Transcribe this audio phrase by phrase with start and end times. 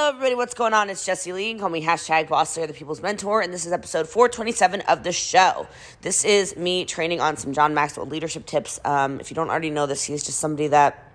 [0.00, 0.34] Hello, everybody.
[0.34, 0.88] What's going on?
[0.88, 1.52] It's Jessie Lee.
[1.56, 5.66] Call me hashtag Boss the People's Mentor, and this is episode 427 of the show.
[6.00, 8.80] This is me training on some John Maxwell leadership tips.
[8.82, 11.12] Um, if you don't already know this, he's just somebody that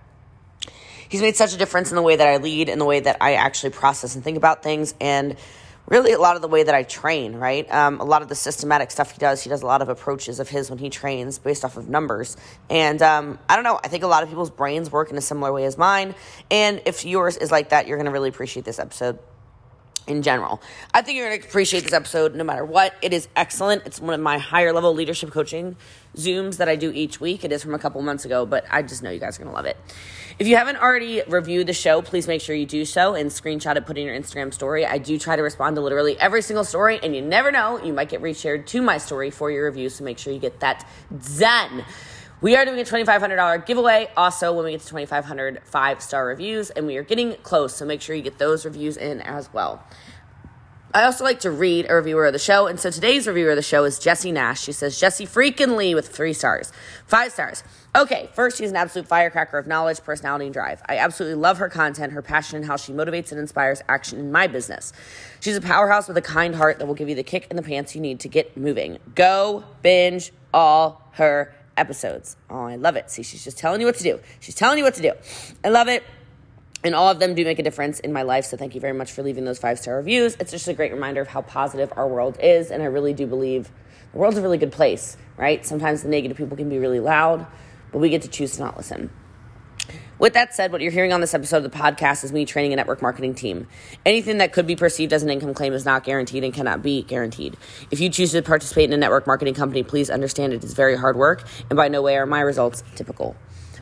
[1.10, 3.18] he's made such a difference in the way that I lead, in the way that
[3.22, 5.36] I actually process and think about things, and
[5.88, 7.72] really a lot of the way that I train, right?
[7.72, 10.40] Um, a lot of the systematic stuff he does, he does a lot of approaches
[10.40, 12.38] of his when he trains based off of numbers.
[12.70, 15.22] And um, I don't know, I think a lot of people's brains work in a
[15.22, 16.16] similar way as mine.
[16.50, 19.20] And if yours is like that, you're going to really appreciate this episode
[20.08, 20.62] in general.
[20.94, 22.94] I think you're going to appreciate this episode no matter what.
[23.02, 23.84] It is excellent.
[23.86, 25.76] It's one of my higher level leadership coaching
[26.16, 27.44] Zooms that I do each week.
[27.44, 29.52] It is from a couple months ago, but I just know you guys are going
[29.52, 29.78] to love it.
[30.38, 33.78] If you haven't already reviewed the show, please make sure you do so and screenshot
[33.78, 34.86] it, put in your Instagram story.
[34.86, 37.94] I do try to respond to literally every single story, and you never know, you
[37.94, 40.86] might get reshared to my story for your review, so make sure you get that
[41.38, 41.86] done.
[42.42, 46.70] We are doing a $2,500 giveaway also when we get to 2,500 five star reviews,
[46.70, 49.84] and we are getting close, so make sure you get those reviews in as well.
[50.96, 53.58] I also like to read a reviewer of the show, and so today's reviewer of
[53.58, 54.62] the show is Jessie Nash.
[54.62, 56.72] She says, Jessie freaking Lee with three stars,
[57.06, 57.66] five stars.
[57.94, 60.82] Okay, first, she's an absolute firecracker of knowledge, personality, and drive.
[60.86, 64.32] I absolutely love her content, her passion, and how she motivates and inspires action in
[64.32, 64.94] my business.
[65.42, 67.62] She's a powerhouse with a kind heart that will give you the kick in the
[67.62, 69.00] pants you need to get moving.
[69.16, 72.38] Go binge all her episodes.
[72.50, 73.12] Oh, I love it.
[73.12, 74.22] See, she's just telling you what to do.
[74.40, 75.12] She's telling you what to do.
[75.62, 76.06] I love it.
[76.86, 78.46] And all of them do make a difference in my life.
[78.46, 80.38] So thank you very much for leaving those five star reviews.
[80.40, 82.70] It's just a great reminder of how positive our world is.
[82.70, 83.72] And I really do believe
[84.14, 85.66] the world's a really good place, right?
[85.66, 87.48] Sometimes the negative people can be really loud,
[87.92, 89.10] but we get to choose to not listen.
[90.18, 92.72] With that said, what you're hearing on this episode of the podcast is me training
[92.72, 93.68] a network marketing team.
[94.06, 97.02] Anything that could be perceived as an income claim is not guaranteed and cannot be
[97.02, 97.58] guaranteed.
[97.92, 100.96] If you choose to participate in a network marketing company, please understand it is very
[100.96, 103.36] hard work, and by no way are my results typical.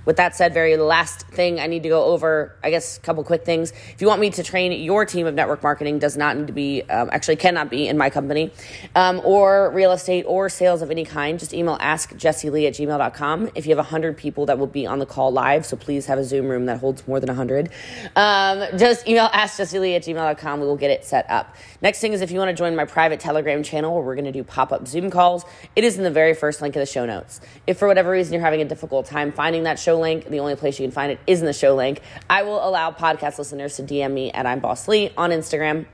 [0.05, 3.23] With that said, very last thing I need to go over, I guess, a couple
[3.23, 3.71] quick things.
[3.71, 6.53] If you want me to train your team of network marketing, does not need to
[6.53, 8.51] be, um, actually cannot be in my company,
[8.95, 13.51] um, or real estate or sales of any kind, just email askjessielee at gmail.com.
[13.55, 16.19] If you have 100 people that will be on the call live, so please have
[16.19, 17.69] a Zoom room that holds more than 100,
[18.15, 20.59] um, just email askjessielee at gmail.com.
[20.59, 21.55] We will get it set up.
[21.81, 24.25] Next thing is if you want to join my private Telegram channel where we're going
[24.25, 26.85] to do pop up Zoom calls, it is in the very first link of the
[26.85, 27.41] show notes.
[27.67, 30.25] If for whatever reason you're having a difficult time finding that show, show link.
[30.25, 32.01] The only place you can find it is in the show link.
[32.29, 35.85] I will allow podcast listeners to DM me at I'm Boss Lee on Instagram.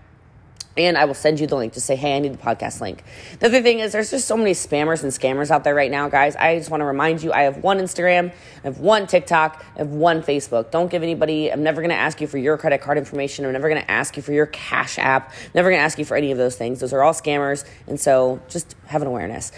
[0.77, 3.03] And I will send you the link to say, hey, I need the podcast link.
[3.39, 6.07] The other thing is, there's just so many spammers and scammers out there right now,
[6.07, 6.37] guys.
[6.37, 8.31] I just want to remind you I have one Instagram,
[8.63, 10.71] I have one TikTok, I have one Facebook.
[10.71, 13.43] Don't give anybody, I'm never going to ask you for your credit card information.
[13.45, 15.31] I'm never going to ask you for your Cash App.
[15.31, 16.79] I'm never going to ask you for any of those things.
[16.79, 17.65] Those are all scammers.
[17.87, 19.51] And so just have an awareness.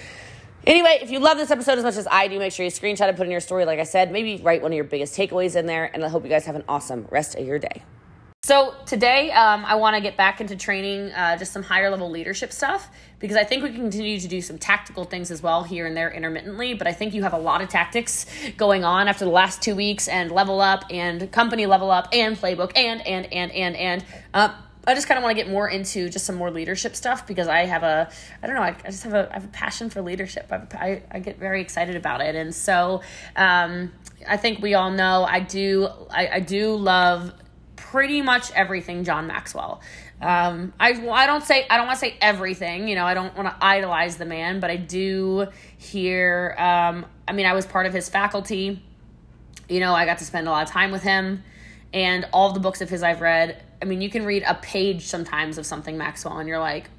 [0.65, 3.07] Anyway, if you love this episode as much as I do, make sure you screenshot
[3.07, 3.65] and put in your story.
[3.65, 5.85] Like I said, maybe write one of your biggest takeaways in there.
[5.91, 7.83] And I hope you guys have an awesome rest of your day.
[8.43, 12.09] So, today um, I want to get back into training uh, just some higher level
[12.09, 12.89] leadership stuff
[13.19, 15.95] because I think we can continue to do some tactical things as well here and
[15.95, 16.73] there intermittently.
[16.73, 18.25] But I think you have a lot of tactics
[18.57, 22.35] going on after the last two weeks and level up and company level up and
[22.35, 24.05] playbook and, and, and, and, and.
[24.33, 24.55] Uh,
[24.87, 27.47] I just kind of want to get more into just some more leadership stuff because
[27.47, 28.09] I have a,
[28.41, 30.51] I don't know, I, I just have a, I have a passion for leadership.
[30.51, 32.35] I, I, I get very excited about it.
[32.35, 33.01] And so
[33.35, 33.91] um,
[34.27, 37.31] I think we all know I do, I, I do love
[37.75, 39.81] pretty much everything John Maxwell.
[40.19, 43.35] Um, I, I don't say, I don't want to say everything, you know, I don't
[43.35, 47.85] want to idolize the man, but I do hear, um, I mean, I was part
[47.85, 48.83] of his faculty,
[49.69, 51.43] you know, I got to spend a lot of time with him
[51.93, 55.03] and all the books of his I've read I mean, you can read a page
[55.03, 56.89] sometimes of something Maxwell and you're like,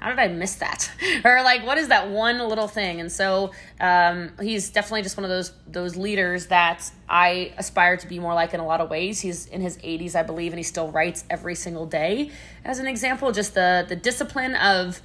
[0.00, 0.90] how did I miss that?
[1.24, 3.00] or like, what is that one little thing?
[3.00, 8.06] And so um, he's definitely just one of those those leaders that I aspire to
[8.06, 9.20] be more like in a lot of ways.
[9.20, 12.30] He's in his 80s, I believe, and he still writes every single day.
[12.64, 15.02] As an example, just the the discipline of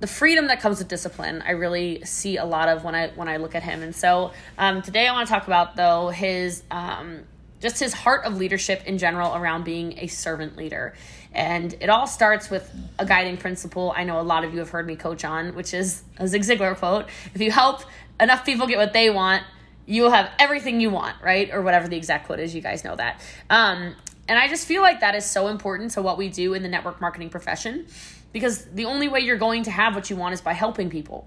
[0.00, 1.42] the freedom that comes with discipline.
[1.46, 3.82] I really see a lot of when I when I look at him.
[3.82, 7.24] And so um, today I want to talk about though his um,
[7.62, 10.94] just his heart of leadership in general around being a servant leader.
[11.32, 14.68] And it all starts with a guiding principle I know a lot of you have
[14.68, 17.82] heard me coach on, which is a Zig Ziglar quote If you help
[18.20, 19.44] enough people get what they want,
[19.86, 21.50] you will have everything you want, right?
[21.52, 23.20] Or whatever the exact quote is, you guys know that.
[23.48, 23.94] Um,
[24.28, 26.68] and I just feel like that is so important to what we do in the
[26.68, 27.86] network marketing profession
[28.32, 31.26] because the only way you're going to have what you want is by helping people,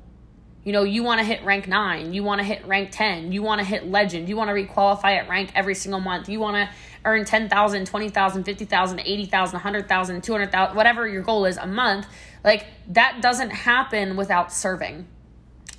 [0.66, 3.44] you know, you want to hit rank nine, you want to hit rank 10, you
[3.44, 6.56] want to hit legend, you want to requalify at rank every single month, you want
[6.56, 6.76] to
[7.06, 12.08] earn 10,000, 20,000, 50,000, 80,000, 100,000, 200,000, whatever your goal is a month.
[12.44, 15.08] Like that doesn't happen without serving.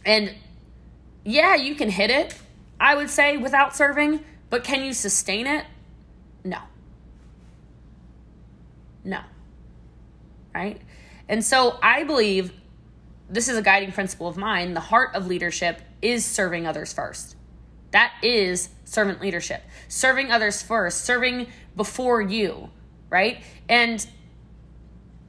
[0.04, 0.32] And
[1.24, 2.38] yeah, you can hit it,
[2.78, 5.64] I would say, without serving, but can you sustain it?
[6.44, 6.58] No.
[9.02, 9.18] No.
[10.54, 10.80] Right?
[11.28, 12.52] And so I believe
[13.28, 14.75] this is a guiding principle of mine.
[14.75, 17.37] The heart of leadership is serving others first.
[17.90, 19.62] That is servant leadership.
[19.88, 22.70] Serving others first, serving before you,
[23.11, 23.43] right?
[23.69, 24.06] And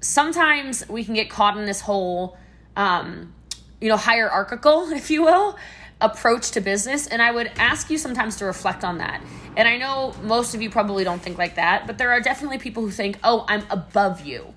[0.01, 2.37] sometimes we can get caught in this whole
[2.75, 3.33] um,
[3.81, 5.57] you know, hierarchical, if you will,
[5.99, 7.07] approach to business.
[7.07, 9.21] And I would ask you sometimes to reflect on that.
[9.55, 12.59] And I know most of you probably don't think like that, but there are definitely
[12.59, 14.53] people who think, oh, I'm above you,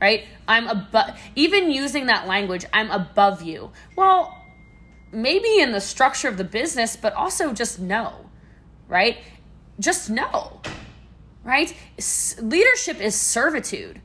[0.00, 0.24] right?
[0.46, 3.70] I'm above, even using that language, I'm above you.
[3.96, 4.36] Well,
[5.12, 8.30] maybe in the structure of the business, but also just know,
[8.88, 9.18] right?
[9.80, 10.60] Just know,
[11.44, 11.74] right?
[11.98, 14.00] S- leadership is servitude.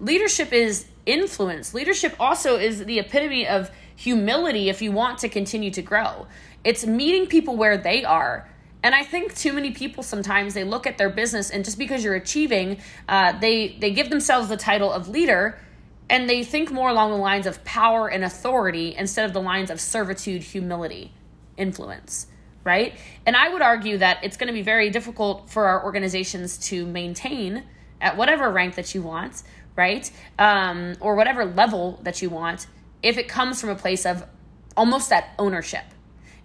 [0.00, 1.74] Leadership is influence.
[1.74, 6.26] Leadership also is the epitome of humility if you want to continue to grow.
[6.62, 8.48] It's meeting people where they are.
[8.82, 12.04] And I think too many people sometimes they look at their business and just because
[12.04, 12.78] you're achieving,
[13.08, 15.60] uh, they they give themselves the title of leader,
[16.08, 19.70] and they think more along the lines of power and authority instead of the lines
[19.70, 21.12] of servitude, humility,
[21.56, 22.28] influence,
[22.64, 22.94] right?
[23.26, 26.86] And I would argue that it's going to be very difficult for our organizations to
[26.86, 27.64] maintain
[28.00, 29.42] at whatever rank that you want
[29.78, 30.10] right?
[30.38, 32.66] Um, or whatever level that you want,
[33.00, 34.24] if it comes from a place of
[34.76, 35.84] almost that ownership.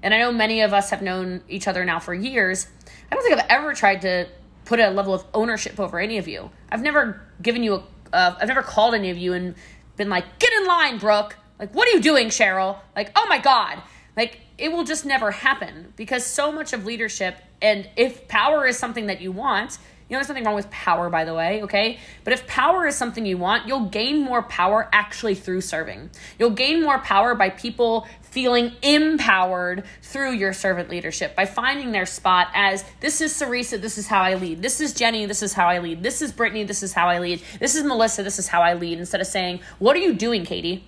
[0.03, 2.67] And I know many of us have known each other now for years.
[3.11, 4.27] I don't think I've ever tried to
[4.65, 6.51] put a level of ownership over any of you.
[6.69, 7.83] I've never given you a,
[8.13, 9.55] uh, I've never called any of you and
[9.95, 11.37] been like, get in line, Brooke.
[11.57, 12.77] Like, what are you doing, Cheryl?
[12.95, 13.81] Like, oh my God.
[14.15, 18.77] Like, it will just never happen because so much of leadership, and if power is
[18.77, 19.79] something that you want,
[20.13, 21.99] know, there's nothing wrong with power, by the way, okay?
[22.23, 26.09] But if power is something you want, you'll gain more power actually through serving.
[26.39, 32.05] You'll gain more power by people feeling empowered through your servant leadership, by finding their
[32.05, 34.61] spot as this is Sarisa, this is how I lead.
[34.61, 36.03] This is Jenny, this is how I lead.
[36.03, 37.41] This is Brittany, this is how I lead.
[37.59, 38.99] This is Melissa, this is how I lead.
[38.99, 40.87] Instead of saying, What are you doing, Katie?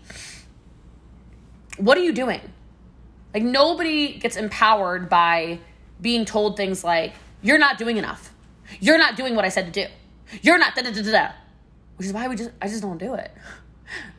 [1.77, 2.41] What are you doing?
[3.33, 5.59] Like, nobody gets empowered by
[6.01, 8.34] being told things like, You're not doing enough
[8.79, 9.91] you're not doing what I said to do.
[10.41, 11.31] You're not da da da da da.
[11.97, 13.31] Which is why we just I just don't do it.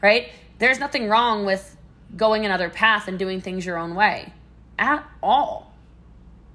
[0.01, 0.29] Right?
[0.61, 1.77] There's nothing wrong with
[2.17, 4.33] going another path and doing things your own way.
[4.79, 5.73] At all.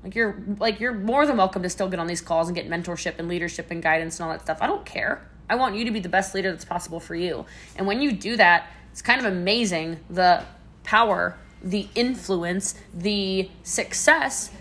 [0.02, 2.70] Like you're like you're more than welcome to still get on these calls and get
[2.70, 4.60] mentorship and leadership and guidance and all that stuff.
[4.62, 5.28] I don't care.
[5.50, 7.46] I want you to be the best leader that's possible for you.
[7.76, 10.46] And when you do that, it's kind of amazing the
[10.84, 14.52] power, the influence, the success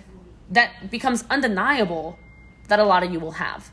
[0.51, 2.19] that becomes undeniable
[2.71, 3.71] that a lot of you will have,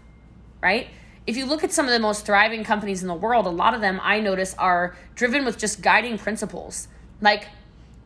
[0.61, 0.88] right?
[1.25, 3.73] If you look at some of the most thriving companies in the world, a lot
[3.73, 6.88] of them I notice are driven with just guiding principles,
[7.21, 7.47] like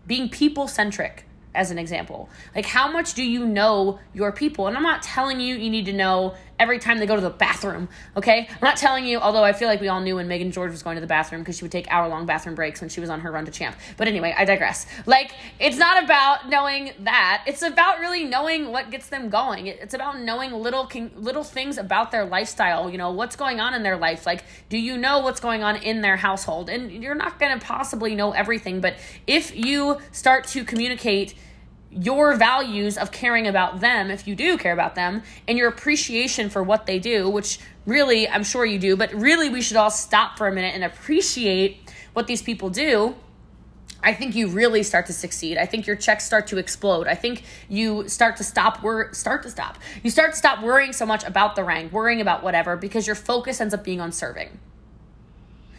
[0.07, 2.29] being people centric, as an example.
[2.55, 4.67] Like, how much do you know your people?
[4.67, 7.29] And I'm not telling you you need to know every time they go to the
[7.31, 8.47] bathroom, okay?
[8.47, 10.83] I'm not telling you, although I feel like we all knew when Megan George was
[10.83, 13.09] going to the bathroom because she would take hour long bathroom breaks when she was
[13.09, 13.75] on her run to champ.
[13.97, 14.85] But anyway, I digress.
[15.07, 19.65] Like, it's not about knowing that, it's about really knowing what gets them going.
[19.65, 23.81] It's about knowing little, little things about their lifestyle, you know, what's going on in
[23.81, 24.27] their life.
[24.27, 26.69] Like, do you know what's going on in their household?
[26.69, 31.33] And you're not going to possibly know everything, but if you start to communicate,
[31.91, 36.49] your values of caring about them, if you do care about them, and your appreciation
[36.49, 39.91] for what they do, which really I'm sure you do, but really we should all
[39.91, 43.15] stop for a minute and appreciate what these people do.
[44.03, 45.57] I think you really start to succeed.
[45.57, 47.07] I think your checks start to explode.
[47.07, 49.77] I think you start to stop wor- start to stop.
[50.01, 53.15] You start to stop worrying so much about the rank, worrying about whatever because your
[53.15, 54.57] focus ends up being on serving.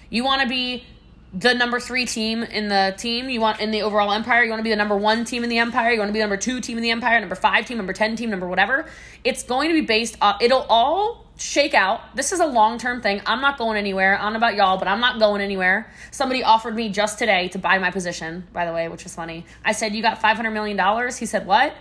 [0.08, 0.84] You want to be
[1.32, 3.30] the number three team in the team.
[3.30, 4.44] You want in the overall empire.
[4.44, 5.92] You want to be the number one team in the empire.
[5.92, 7.92] You want to be the number two team in the empire, number five team, number
[7.92, 8.86] 10 team, number whatever.
[9.24, 12.14] It's going to be based on, it'll all shake out.
[12.14, 13.22] This is a long term thing.
[13.24, 14.18] I'm not going anywhere.
[14.18, 15.90] I don't know about y'all, but I'm not going anywhere.
[16.10, 19.46] Somebody offered me just today to buy my position, by the way, which was funny.
[19.64, 20.78] I said, You got $500 million?
[21.12, 21.74] He said, What?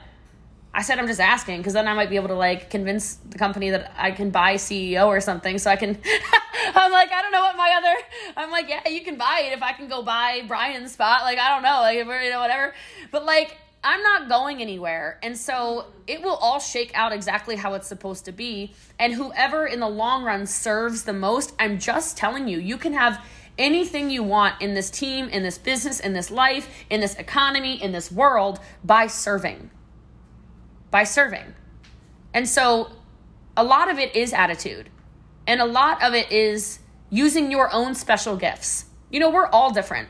[0.73, 3.37] I said I'm just asking because then I might be able to like convince the
[3.37, 5.57] company that I can buy CEO or something.
[5.57, 5.97] So I can.
[6.75, 8.01] I'm like I don't know what my other.
[8.37, 11.23] I'm like yeah, you can buy it if I can go buy Brian's spot.
[11.23, 12.73] Like I don't know, like you know whatever.
[13.11, 17.73] But like I'm not going anywhere, and so it will all shake out exactly how
[17.73, 18.73] it's supposed to be.
[18.99, 22.93] And whoever in the long run serves the most, I'm just telling you, you can
[22.93, 23.25] have
[23.57, 27.81] anything you want in this team, in this business, in this life, in this economy,
[27.81, 29.71] in this world by serving
[30.91, 31.55] by serving.
[32.33, 32.91] And so
[33.57, 34.89] a lot of it is attitude,
[35.47, 36.79] and a lot of it is
[37.09, 38.85] using your own special gifts.
[39.09, 40.07] You know, we're all different.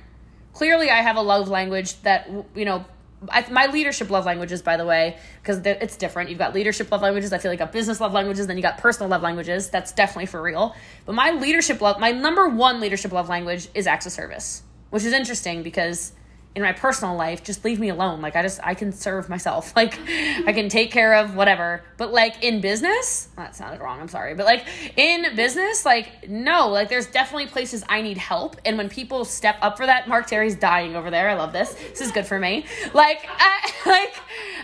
[0.53, 2.85] Clearly, I have a love language that, you know,
[3.29, 6.29] I, my leadership love languages, by the way, because it's different.
[6.29, 7.31] You've got leadership love languages.
[7.31, 8.47] I feel like got business love languages.
[8.47, 9.69] Then you got personal love languages.
[9.69, 10.75] That's definitely for real.
[11.05, 15.03] But my leadership love, my number one leadership love language is acts of service, which
[15.03, 16.13] is interesting because
[16.53, 18.21] in my personal life just leave me alone.
[18.21, 19.73] Like i just i can serve myself.
[19.81, 19.97] Like
[20.45, 21.83] i can take care of whatever.
[21.97, 24.35] But like in business that sounded wrong i'm sorry.
[24.35, 24.65] But like
[24.97, 28.57] in business like no like there's definitely places i need help.
[28.65, 31.29] And when people step up for that mark terry's dying over there.
[31.29, 31.73] I love this.
[31.73, 32.65] This is good for me.
[32.93, 34.15] Like I, like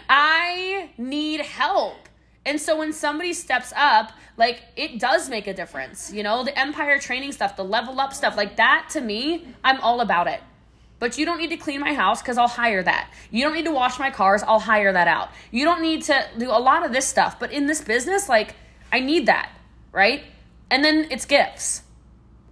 [0.09, 1.95] i need help.
[2.45, 6.13] And so when somebody steps up, like it does make a difference.
[6.13, 9.81] You know, the empire training stuff, the level up stuff, like that to me, I'm
[9.81, 10.41] all about it.
[10.99, 13.11] But you don't need to clean my house because I'll hire that.
[13.29, 15.29] You don't need to wash my cars, I'll hire that out.
[15.51, 17.39] You don't need to do a lot of this stuff.
[17.39, 18.55] But in this business, like,
[18.91, 19.51] I need that,
[19.91, 20.23] right?
[20.71, 21.83] And then it's gifts,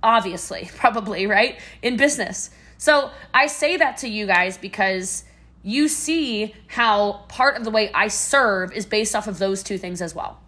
[0.03, 1.59] obviously, probably, right?
[1.81, 2.51] In business.
[2.77, 5.23] So I say that to you guys because
[5.63, 9.79] you see how part of the way I serve is based off of those two
[9.79, 10.39] things as well.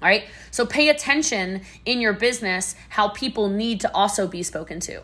[0.00, 0.24] All right.
[0.50, 5.02] So pay attention in your business how people need to also be spoken to,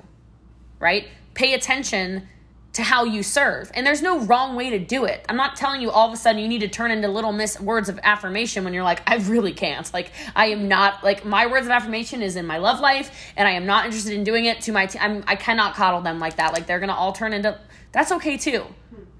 [0.78, 1.09] right?
[1.34, 2.28] Pay attention
[2.72, 3.70] to how you serve.
[3.75, 5.25] And there's no wrong way to do it.
[5.28, 7.58] I'm not telling you all of a sudden you need to turn into little miss
[7.60, 9.92] words of affirmation when you're like, I really can't.
[9.92, 13.49] Like, I am not, like, my words of affirmation is in my love life, and
[13.49, 15.25] I am not interested in doing it to my team.
[15.26, 16.52] I cannot coddle them like that.
[16.52, 17.58] Like, they're going to all turn into,
[17.90, 18.64] that's okay too.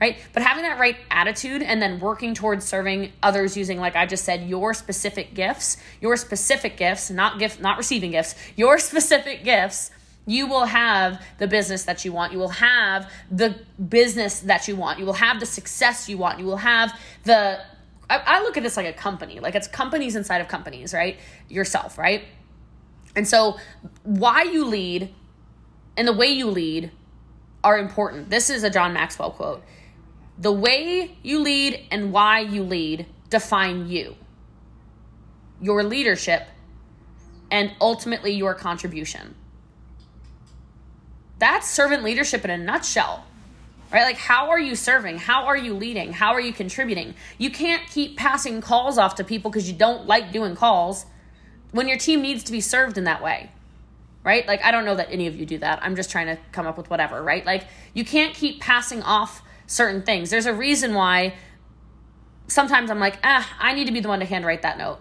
[0.00, 0.16] Right?
[0.32, 4.24] But having that right attitude and then working towards serving others using, like I just
[4.24, 9.90] said, your specific gifts, your specific gifts, not gift, not receiving gifts, your specific gifts
[10.30, 12.32] you will have the business that you want.
[12.32, 13.58] You will have the
[13.88, 15.00] business that you want.
[15.00, 16.38] You will have the success you want.
[16.38, 17.58] You will have the.
[18.08, 21.18] I, I look at this like a company, like it's companies inside of companies, right?
[21.49, 22.22] Yourself, right?
[23.16, 23.58] And so,
[24.04, 25.12] why you lead
[25.96, 26.92] and the way you lead
[27.64, 28.30] are important.
[28.30, 29.64] This is a John Maxwell quote.
[30.38, 34.14] The way you lead and why you lead define you,
[35.60, 36.46] your leadership,
[37.50, 39.34] and ultimately your contribution.
[41.40, 43.25] That's servant leadership in a nutshell.
[43.92, 44.04] Right?
[44.04, 45.18] Like, how are you serving?
[45.18, 46.12] How are you leading?
[46.12, 47.14] How are you contributing?
[47.38, 51.06] You can't keep passing calls off to people because you don't like doing calls
[51.73, 53.50] when your team needs to be served in that way.
[54.23, 54.47] Right?
[54.47, 55.80] Like, I don't know that any of you do that.
[55.82, 57.44] I'm just trying to come up with whatever, right?
[57.44, 60.30] Like, you can't keep passing off certain things.
[60.30, 61.35] There's a reason why
[62.47, 64.99] sometimes I'm like, ah, I need to be the one to handwrite that note.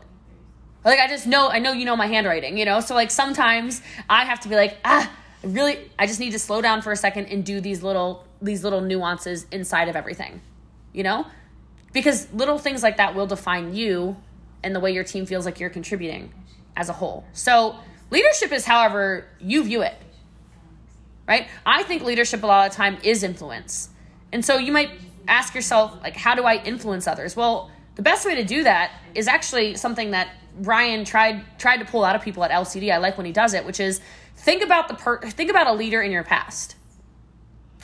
[0.86, 2.80] Like, I just know, I know you know my handwriting, you know?
[2.80, 5.12] So, like, sometimes I have to be like, ah,
[5.44, 8.64] really I just need to slow down for a second and do these little these
[8.64, 10.42] little nuances inside of everything.
[10.94, 11.28] You know?
[11.94, 14.18] Because little things like that will define you
[14.64, 16.32] and the way your team feels like you're contributing
[16.76, 17.26] as a whole.
[17.34, 17.76] So,
[18.12, 19.96] leadership is however you view it.
[21.28, 21.48] Right?
[21.66, 23.90] I think leadership a lot of the time is influence.
[24.32, 24.92] And so you might
[25.28, 27.36] ask yourself like how do I influence others?
[27.36, 30.30] Well, the best way to do that is actually something that
[30.62, 32.92] Ryan tried tried to pull out of people at LCD.
[32.92, 34.02] I like when he does it, which is
[34.40, 36.76] think about the per- think about a leader in your past.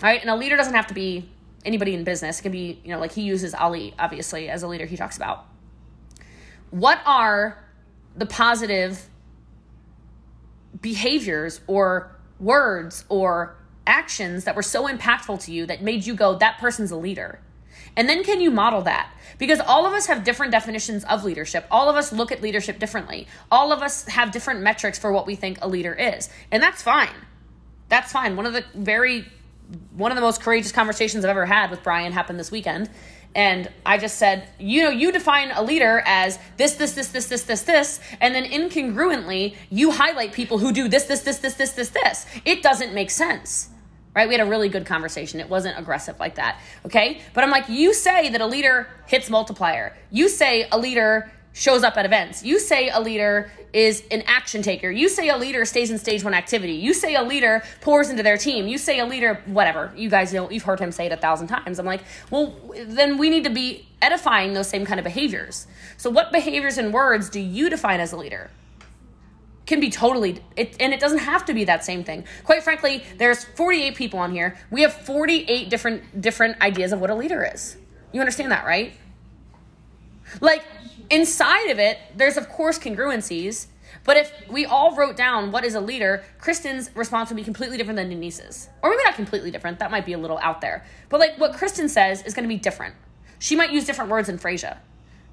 [0.01, 0.19] Right?
[0.19, 1.29] And a leader doesn't have to be
[1.63, 2.39] anybody in business.
[2.39, 5.17] It can be, you know, like he uses Ali obviously as a leader he talks
[5.17, 5.45] about.
[6.71, 7.63] What are
[8.15, 9.09] the positive
[10.81, 13.55] behaviors or words or
[13.87, 17.39] actions that were so impactful to you that made you go that person's a leader?
[17.97, 19.11] And then can you model that?
[19.37, 21.65] Because all of us have different definitions of leadership.
[21.71, 23.27] All of us look at leadership differently.
[23.51, 26.29] All of us have different metrics for what we think a leader is.
[26.51, 27.15] And that's fine.
[27.89, 28.35] That's fine.
[28.35, 29.25] One of the very
[29.95, 32.87] one of the most courageous conversations I've ever had with Brian happened this weekend.
[33.33, 37.27] And I just said, you know, you define a leader as this, this, this, this,
[37.27, 41.55] this, this, this, and then incongruently, you highlight people who do this, this, this, this,
[41.55, 42.25] this, this, this.
[42.45, 43.69] It doesn't make sense
[44.15, 44.27] right?
[44.27, 45.39] We had a really good conversation.
[45.39, 47.21] It wasn't aggressive like that, okay?
[47.33, 49.95] But I'm like, you say that a leader hits multiplier.
[50.09, 52.43] You say a leader shows up at events.
[52.43, 54.91] You say a leader is an action taker.
[54.91, 56.73] You say a leader stays in stage one activity.
[56.73, 58.67] You say a leader pours into their team.
[58.67, 59.93] You say a leader, whatever.
[59.95, 61.79] You guys know, you've heard him say it a thousand times.
[61.79, 62.53] I'm like, well,
[62.85, 65.65] then we need to be edifying those same kind of behaviors.
[65.95, 68.49] So, what behaviors and words do you define as a leader?
[69.65, 72.25] Can be totally it, and it doesn't have to be that same thing.
[72.43, 74.57] Quite frankly there's 48 people on here.
[74.71, 77.77] We have 48 different different ideas of what a leader is.
[78.11, 78.93] You understand that right?
[80.41, 80.63] Like
[81.09, 83.67] inside of it there's of course congruencies
[84.03, 87.77] but if we all wrote down what is a leader kristen's response would be completely
[87.77, 88.69] different than denise's.
[88.81, 90.85] Or maybe not completely different that might be a little out there.
[91.09, 92.95] But like what kristen says is going to be different.
[93.39, 94.77] She might use different words than Frasier.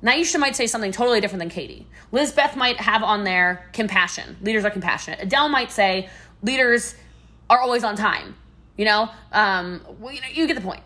[0.02, 1.86] Naisha might say something totally different than Katie.
[2.10, 4.36] Lizbeth might have on there compassion.
[4.42, 5.20] Leaders are compassionate.
[5.22, 6.08] Adele might say
[6.42, 6.94] leaders
[7.48, 8.36] are always on time.
[8.76, 10.82] You know, um, well, you know, you get the point.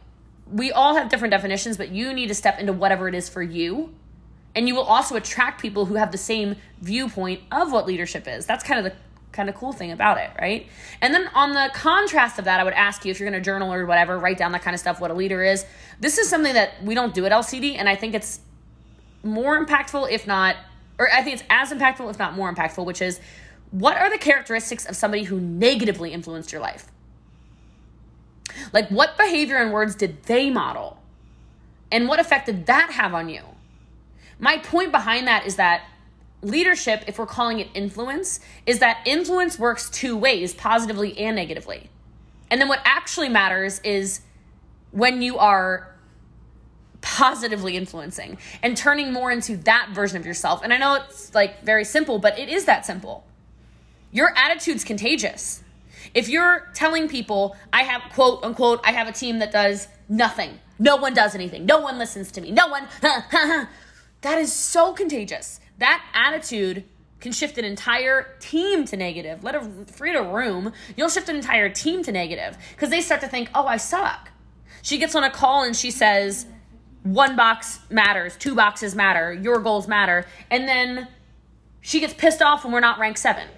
[0.50, 3.42] we all have different definitions, but you need to step into whatever it is for
[3.42, 3.94] you.
[4.54, 8.46] And you will also attract people who have the same viewpoint of what leadership is.
[8.46, 8.98] That's kind of the
[9.32, 10.66] kind of cool thing about it, right?
[11.02, 13.44] And then on the contrast of that, I would ask you if you're going to
[13.44, 15.64] journal or whatever, write down that kind of stuff, what a leader is.
[16.00, 18.40] This is something that we don't do at LCD, and I think it's
[19.22, 20.56] more impactful, if not,
[20.98, 23.20] or I think it's as impactful, if not more impactful, which is
[23.70, 26.86] what are the characteristics of somebody who negatively influenced your life?
[28.72, 30.98] Like, what behavior and words did they model?
[31.90, 33.42] And what effect did that have on you?
[34.38, 35.84] My point behind that is that
[36.42, 41.90] leadership, if we're calling it influence, is that influence works two ways, positively and negatively.
[42.50, 44.20] And then what actually matters is
[44.92, 45.95] when you are
[47.06, 50.60] positively influencing and turning more into that version of yourself.
[50.64, 53.24] And I know it's like very simple, but it is that simple.
[54.10, 55.62] Your attitude's contagious.
[56.14, 60.58] If you're telling people, I have, quote unquote, I have a team that does nothing,
[60.80, 65.60] no one does anything, no one listens to me, no one, that is so contagious.
[65.78, 66.82] That attitude
[67.20, 69.44] can shift an entire team to negative.
[69.44, 73.20] Let a free a room, you'll shift an entire team to negative because they start
[73.20, 74.30] to think, oh, I suck.
[74.82, 76.46] She gets on a call and she says,
[77.14, 81.08] one box matters, two boxes matter, your goals matter, and then
[81.80, 83.48] she gets pissed off when we're not rank seven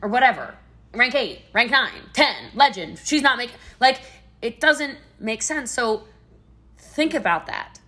[0.00, 0.54] or whatever
[0.94, 3.00] rank eight, rank nine, 10, legend.
[3.04, 4.00] She's not making, like,
[4.42, 5.70] it doesn't make sense.
[5.70, 6.04] So
[6.78, 7.80] think about that.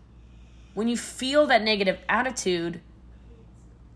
[0.75, 2.81] When you feel that negative attitude,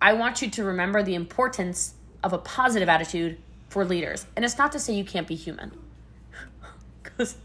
[0.00, 4.26] I want you to remember the importance of a positive attitude for leaders.
[4.36, 5.72] And it's not to say you can't be human.
[7.02, 7.36] Because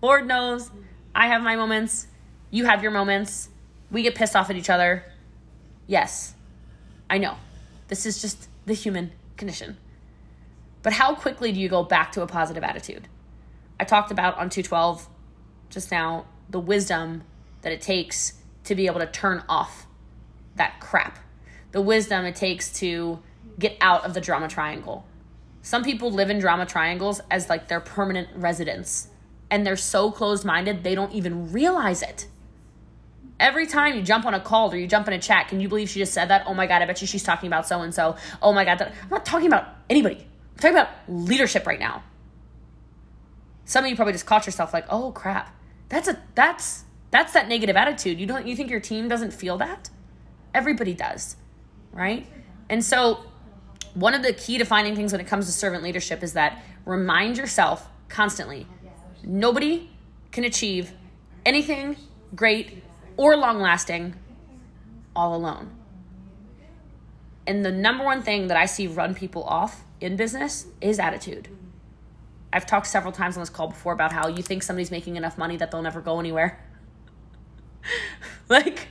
[0.00, 0.70] Lord knows
[1.14, 2.06] I have my moments,
[2.52, 3.48] you have your moments,
[3.90, 5.04] we get pissed off at each other.
[5.88, 6.34] Yes,
[7.10, 7.36] I know.
[7.88, 9.78] This is just the human condition.
[10.82, 13.08] But how quickly do you go back to a positive attitude?
[13.80, 15.08] I talked about on 212
[15.70, 17.22] just now the wisdom
[17.62, 19.86] that it takes to be able to turn off
[20.56, 21.18] that crap.
[21.70, 23.18] The wisdom it takes to
[23.58, 25.06] get out of the drama triangle.
[25.62, 29.08] Some people live in drama triangles as like their permanent residence,
[29.50, 32.26] and they're so closed minded they don't even realize it.
[33.42, 35.68] Every time you jump on a call or you jump in a chat, can you
[35.68, 36.44] believe she just said that?
[36.46, 38.14] Oh my God, I bet you she's talking about so and so.
[38.40, 40.14] Oh my God, that, I'm not talking about anybody.
[40.14, 42.04] I'm talking about leadership right now.
[43.64, 45.52] Some of you probably just caught yourself like, oh crap.
[45.88, 48.20] That's a that's that's that negative attitude.
[48.20, 49.90] You don't you think your team doesn't feel that?
[50.54, 51.34] Everybody does.
[51.90, 52.28] Right?
[52.70, 53.24] And so
[53.94, 57.38] one of the key defining things when it comes to servant leadership is that remind
[57.38, 58.68] yourself constantly
[59.24, 59.90] nobody
[60.30, 60.92] can achieve
[61.44, 61.96] anything
[62.36, 62.84] great
[63.16, 64.14] or long lasting
[65.14, 65.70] all alone.
[67.46, 71.48] And the number one thing that I see run people off in business is attitude.
[72.52, 75.38] I've talked several times on this call before about how you think somebody's making enough
[75.38, 76.62] money that they'll never go anywhere.
[78.48, 78.88] like,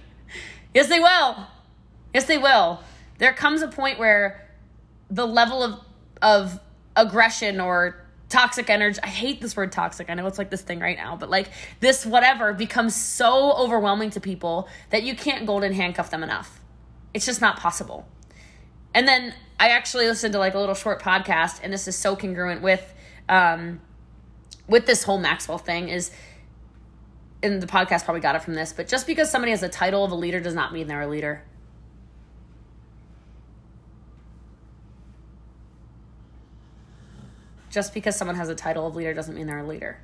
[0.73, 1.47] yes, they will.
[2.13, 2.79] Yes, they will.
[3.19, 4.49] There comes a point where
[5.09, 5.79] the level of
[6.21, 6.59] of
[6.95, 8.00] aggression or
[8.31, 11.15] toxic energy i hate this word toxic i know it's like this thing right now
[11.15, 16.23] but like this whatever becomes so overwhelming to people that you can't golden handcuff them
[16.23, 16.59] enough
[17.13, 18.07] it's just not possible
[18.93, 22.15] and then I actually listened to like a little short podcast, and this is so
[22.15, 22.93] congruent with
[23.29, 23.79] um,
[24.67, 25.89] with this whole Maxwell thing.
[25.89, 26.11] Is
[27.43, 30.03] and the podcast probably got it from this, but just because somebody has a title
[30.03, 31.43] of a leader does not mean they're a leader.
[37.71, 39.99] Just because someone has a title of leader doesn't mean they're a leader.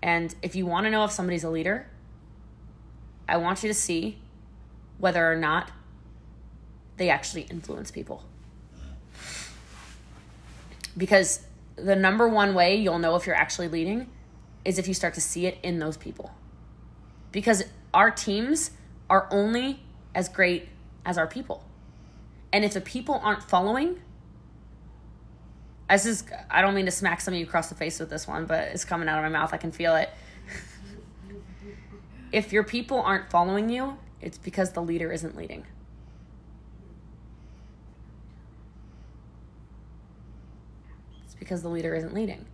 [0.00, 1.86] And if you want to know if somebody's a leader,
[3.28, 4.18] I want you to see
[4.98, 5.72] whether or not
[6.96, 8.22] they actually influence people.
[10.96, 14.08] Because the number one way you'll know if you're actually leading
[14.64, 16.30] is if you start to see it in those people.
[17.32, 18.70] Because our teams
[19.10, 19.80] are only
[20.14, 20.68] as great
[21.04, 21.64] as our people.
[22.52, 24.00] And if the people aren't following,
[25.90, 28.26] this is I don't mean to smack some of you across the face with this
[28.26, 29.52] one, but it's coming out of my mouth.
[29.52, 30.10] I can feel it.
[32.32, 35.66] if your people aren't following you, it's because the leader isn't leading.
[41.24, 42.46] It's because the leader isn't leading.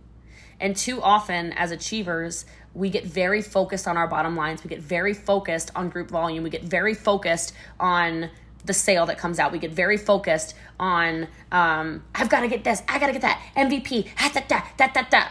[0.59, 4.63] And too often, as achievers, we get very focused on our bottom lines.
[4.63, 6.43] We get very focused on group volume.
[6.43, 8.29] We get very focused on
[8.65, 9.51] the sale that comes out.
[9.51, 13.21] We get very focused on, um, I've got to get this, I got to get
[13.21, 15.27] that, MVP, da, da, da, da, da.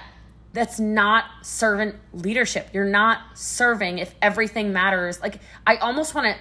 [0.52, 2.70] That's not servant leadership.
[2.72, 5.20] You're not serving if everything matters.
[5.20, 6.36] Like, I almost want to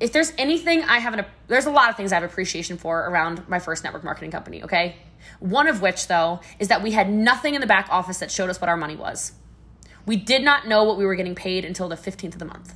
[0.00, 3.00] if there's anything I have an there's a lot of things I have appreciation for
[3.08, 4.96] around my first network marketing company, okay?
[5.40, 8.50] One of which though is that we had nothing in the back office that showed
[8.50, 9.32] us what our money was.
[10.06, 12.74] We did not know what we were getting paid until the 15th of the month.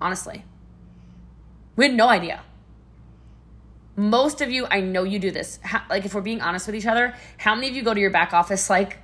[0.00, 0.44] Honestly.
[1.76, 2.42] We had no idea.
[3.94, 5.58] Most of you, I know you do this.
[5.62, 8.00] How, like, if we're being honest with each other, how many of you go to
[8.00, 8.98] your back office like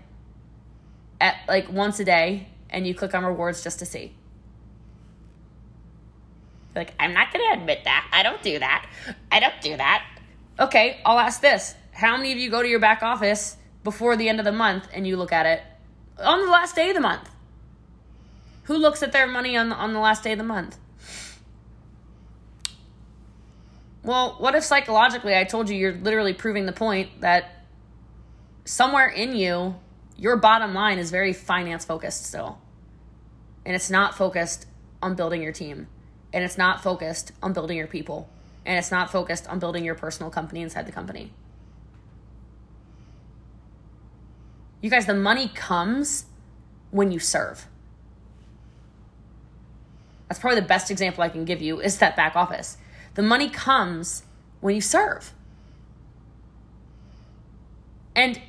[1.20, 4.14] at like once a day and you click on rewards just to see?
[6.74, 8.08] Like, I'm not to admit that.
[8.12, 8.87] I don't do that.
[9.30, 10.04] I don't do that.
[10.58, 11.74] Okay, I'll ask this.
[11.92, 14.88] How many of you go to your back office before the end of the month
[14.92, 15.62] and you look at it
[16.18, 17.28] on the last day of the month?
[18.64, 20.78] Who looks at their money on the, on the last day of the month?
[24.04, 27.64] Well, what if psychologically I told you you're literally proving the point that
[28.64, 29.76] somewhere in you,
[30.16, 32.58] your bottom line is very finance focused still.
[33.64, 34.66] And it's not focused
[35.00, 35.86] on building your team.
[36.32, 38.28] And it's not focused on building your people.
[38.66, 41.32] And it's not focused on building your personal company inside the company.
[44.80, 46.26] You guys, the money comes
[46.90, 47.66] when you serve.
[50.28, 52.78] That's probably the best example I can give you is that back office.
[53.14, 54.22] The money comes
[54.61, 55.33] when you serve.
[58.14, 58.40] And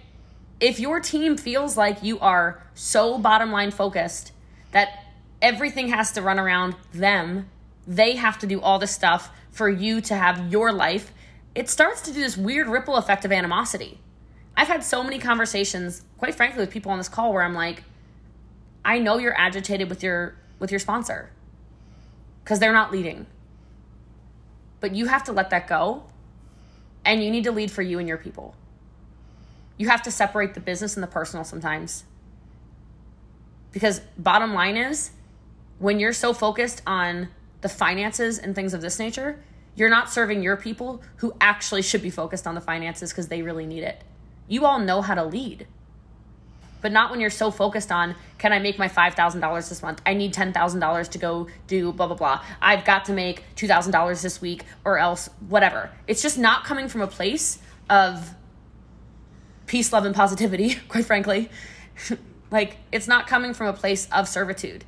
[0.60, 4.32] if your team feels like you are so bottom line focused
[4.71, 5.06] that
[5.41, 7.49] everything has to run around them,
[7.86, 11.12] they have to do all this stuff for you to have your life,
[11.54, 13.99] it starts to do this weird ripple effect of animosity.
[14.56, 17.84] I've had so many conversations, quite frankly, with people on this call where I'm like,
[18.86, 21.30] I know you're agitated with your with your sponsor
[22.43, 23.26] because they're not leading.
[24.83, 26.03] But you have to let that go
[27.05, 28.53] and you need to lead for you and your people.
[29.77, 32.03] You have to separate the business and the personal sometimes.
[33.71, 35.11] Because bottom line is
[35.79, 37.29] when you're so focused on
[37.61, 39.41] the finances and things of this nature,
[39.73, 43.41] you're not serving your people who actually should be focused on the finances because they
[43.41, 44.03] really need it.
[44.49, 45.65] You all know how to lead
[46.83, 50.01] but not when you're so focused on can I make my $5,000 this month?
[50.05, 52.43] I need $10,000 to go do blah, blah, blah.
[52.61, 55.89] I've got to make $2,000 this week or else whatever.
[56.07, 57.57] It's just not coming from a place
[57.89, 58.35] of
[59.65, 61.49] peace, love, and positivity, quite frankly.
[62.51, 64.83] like, it's not coming from a place of servitude.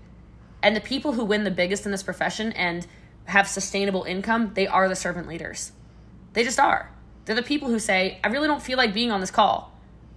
[0.61, 2.85] And the people who win the biggest in this profession and
[3.23, 5.71] have sustainable income, they are the servant leaders.
[6.33, 6.91] They just are.
[7.23, 9.74] They're the people who say, I really don't feel like being on this call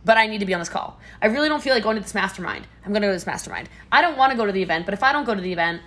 [0.09, 0.99] but I need to be on this call.
[1.21, 2.67] I really don't feel like going to this mastermind.
[2.83, 3.69] I'm going to go to this mastermind.
[3.93, 5.53] I don't want to go to the event, but if I don't go to the
[5.53, 5.83] event,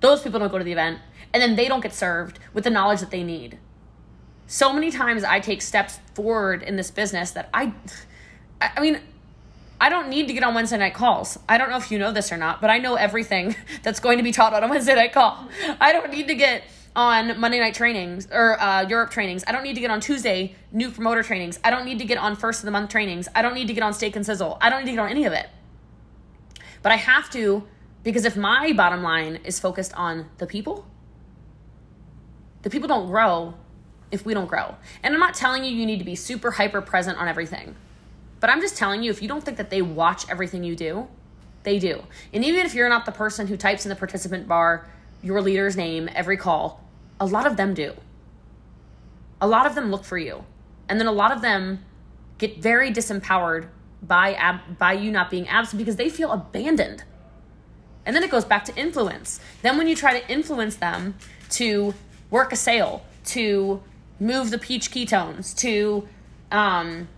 [0.00, 0.98] those people don't go to the event,
[1.32, 3.58] and then they don't get served with the knowledge that they need.
[4.46, 7.72] So many times I take steps forward in this business that I,
[8.60, 9.00] I mean,
[9.80, 11.38] I don't need to get on Wednesday night calls.
[11.48, 14.18] I don't know if you know this or not, but I know everything that's going
[14.18, 15.48] to be taught on a Wednesday night call.
[15.80, 16.62] I don't need to get
[16.94, 19.44] on Monday night trainings or uh, Europe trainings.
[19.46, 21.58] I don't need to get on Tuesday new promoter trainings.
[21.64, 23.28] I don't need to get on first of the month trainings.
[23.34, 24.58] I don't need to get on steak and sizzle.
[24.60, 25.48] I don't need to get on any of it.
[26.82, 27.64] But I have to
[28.02, 30.86] because if my bottom line is focused on the people,
[32.62, 33.54] the people don't grow
[34.10, 34.74] if we don't grow.
[35.02, 37.76] And I'm not telling you you need to be super hyper present on everything.
[38.40, 41.08] But I'm just telling you if you don't think that they watch everything you do,
[41.62, 42.02] they do.
[42.32, 44.88] And even if you're not the person who types in the participant bar
[45.22, 46.82] your leader's name every call,
[47.20, 47.94] a lot of them do.
[49.40, 50.44] A lot of them look for you.
[50.88, 51.84] And then a lot of them
[52.38, 53.68] get very disempowered
[54.02, 57.04] by ab- by you not being absent because they feel abandoned.
[58.04, 59.40] And then it goes back to influence.
[59.62, 61.14] Then when you try to influence them
[61.50, 61.94] to
[62.30, 63.80] work a sale, to
[64.18, 66.08] move the peach ketones, to
[66.50, 67.08] um,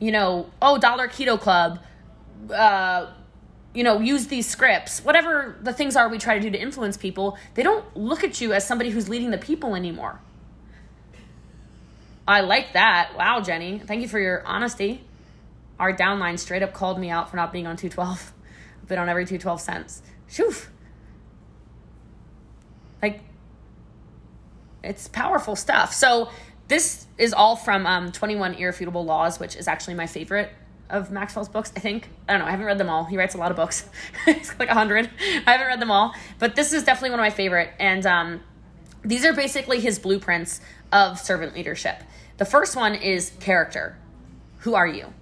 [0.00, 1.78] you know, oh, Dollar Keto Club,
[2.52, 3.06] uh,
[3.72, 6.96] you know, use these scripts, whatever the things are we try to do to influence
[6.96, 10.20] people, they don't look at you as somebody who's leading the people anymore.
[12.26, 13.12] I like that.
[13.16, 13.78] Wow, Jenny.
[13.78, 15.04] Thank you for your honesty.
[15.78, 18.32] Our downline straight up called me out for not being on 212.
[18.82, 20.02] I've been on every 212 cents.
[20.28, 20.68] Shoof.
[23.02, 23.20] Like,
[24.82, 25.92] it's powerful stuff.
[25.92, 26.30] So,
[26.68, 30.52] this is all from um, 21 Irrefutable Laws, which is actually my favorite
[30.90, 32.08] of Maxwell's books, I think.
[32.28, 32.46] I don't know.
[32.46, 33.04] I haven't read them all.
[33.04, 33.88] He writes a lot of books.
[34.26, 35.10] it's like a hundred.
[35.46, 37.70] I haven't read them all, but this is definitely one of my favorite.
[37.78, 38.40] And um,
[39.02, 40.60] these are basically his blueprints
[40.92, 42.02] of servant leadership.
[42.38, 43.96] The first one is character.
[44.60, 45.12] Who are you?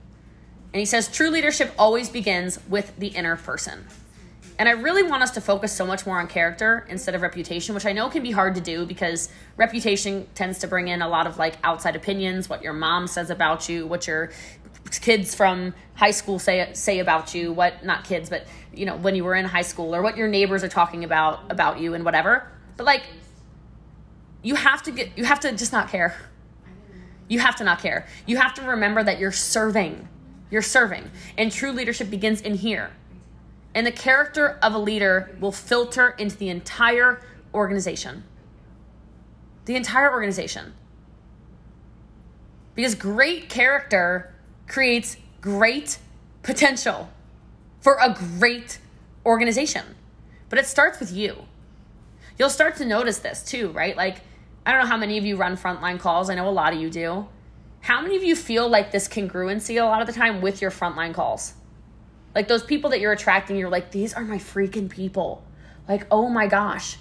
[0.72, 3.87] And he says true leadership always begins with the inner person.
[4.59, 7.76] And I really want us to focus so much more on character instead of reputation,
[7.76, 11.09] which I know can be hard to do because reputation tends to bring in a
[11.09, 14.31] lot of like outside opinions, what your mom says about you, what your
[14.88, 19.14] kids from high school say say about you, what not kids, but you know, when
[19.14, 22.05] you were in high school or what your neighbors are talking about about you and
[22.05, 22.51] whatever.
[22.77, 23.03] But like
[24.42, 26.16] you have to get you have to just not care.
[27.29, 28.07] You have to not care.
[28.27, 30.09] You have to remember that you're serving.
[30.51, 31.11] You're serving.
[31.37, 32.90] And true leadership begins in here.
[33.74, 37.20] And the character of a leader will filter into the entire
[37.53, 38.24] organization.
[39.66, 40.72] The entire organization.
[42.74, 44.35] Because great character
[44.68, 45.98] creates great
[46.42, 47.11] potential
[47.81, 48.78] for a great
[49.26, 49.85] organization.
[50.48, 51.44] But it starts with you.
[52.38, 53.96] You'll start to notice this too, right?
[53.96, 54.20] Like,
[54.64, 56.31] I don't know how many of you run frontline calls.
[56.31, 57.26] I know a lot of you do.
[57.81, 60.70] How many of you feel like this congruency a lot of the time with your
[60.70, 61.54] frontline calls?
[62.35, 65.42] Like those people that you're attracting, you're like, these are my freaking people.
[65.88, 66.98] Like, oh my gosh.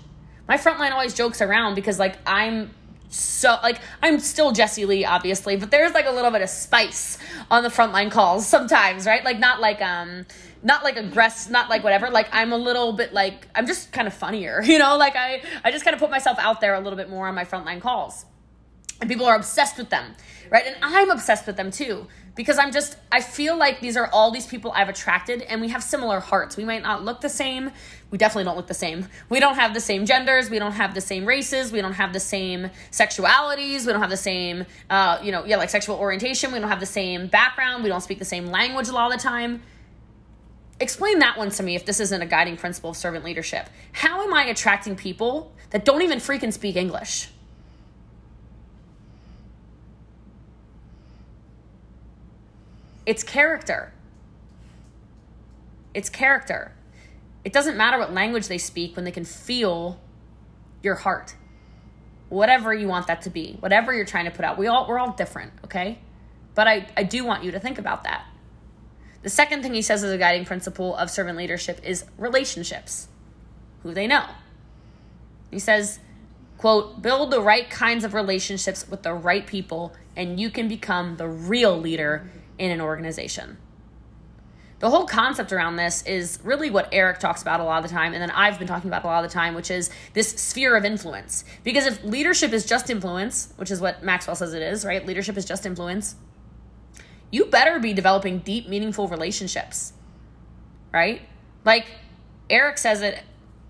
[0.48, 2.74] My frontline always jokes around because like I'm
[3.10, 7.18] so like I'm still Jessie Lee, obviously, but there's like a little bit of spice
[7.50, 9.24] on the frontline calls sometimes, right?
[9.24, 10.26] Like not like um
[10.64, 12.10] not like aggressive, not like whatever.
[12.10, 14.98] Like I'm a little bit like I'm just kind of funnier, you know.
[14.98, 17.36] Like I I just kind of put myself out there a little bit more on
[17.36, 18.26] my frontline calls,
[19.00, 20.14] and people are obsessed with them,
[20.50, 20.66] right?
[20.66, 22.08] And I'm obsessed with them too
[22.38, 25.70] because I'm just I feel like these are all these people I've attracted and we
[25.70, 26.56] have similar hearts.
[26.56, 27.72] We might not look the same.
[28.12, 29.08] We definitely don't look the same.
[29.28, 32.14] We don't have the same genders, we don't have the same races, we don't have
[32.14, 36.54] the same sexualities, we don't have the same uh, you know, yeah, like sexual orientation,
[36.54, 39.20] we don't have the same background, we don't speak the same language a lot of
[39.20, 39.62] the time.
[40.80, 43.68] Explain that one to me if this isn't a guiding principle of servant leadership.
[43.94, 47.30] How am I attracting people that don't even freaking speak English?
[53.08, 53.94] It's character.
[55.94, 56.74] It's character.
[57.46, 60.02] It doesn't matter what language they speak when they can feel
[60.84, 61.34] your heart.
[62.28, 64.58] Whatever you want that to be, whatever you're trying to put out.
[64.58, 66.00] We all we're all different, okay?
[66.54, 68.26] But I, I do want you to think about that.
[69.24, 73.08] The second thing he says as a guiding principle of servant leadership is relationships.
[73.84, 74.26] Who they know.
[75.50, 76.00] He says,
[76.58, 81.16] quote, build the right kinds of relationships with the right people, and you can become
[81.16, 83.58] the real leader in an organization.
[84.80, 87.96] The whole concept around this is really what Eric talks about a lot of the
[87.96, 90.30] time, and then I've been talking about a lot of the time, which is this
[90.30, 91.44] sphere of influence.
[91.64, 95.04] Because if leadership is just influence, which is what Maxwell says it is, right?
[95.04, 96.16] Leadership is just influence,
[97.32, 99.94] you better be developing deep, meaningful relationships,
[100.94, 101.22] right?
[101.66, 101.88] Like
[102.50, 103.22] Eric says it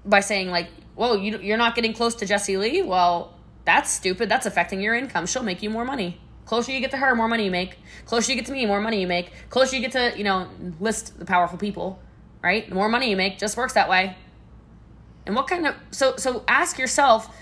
[0.06, 2.82] by saying, like, whoa, you, you're not getting close to Jessie Lee?
[2.82, 4.28] Well, that's stupid.
[4.30, 5.26] That's affecting your income.
[5.26, 6.20] She'll make you more money.
[6.48, 7.78] Closer you get to her, more money you make.
[8.06, 9.32] Closer you get to me, more money you make.
[9.50, 10.48] Closer you get to, you know,
[10.80, 12.00] list the powerful people,
[12.42, 12.68] right?
[12.70, 14.16] The more money you make just works that way.
[15.26, 17.36] And what kind of so so ask yourself,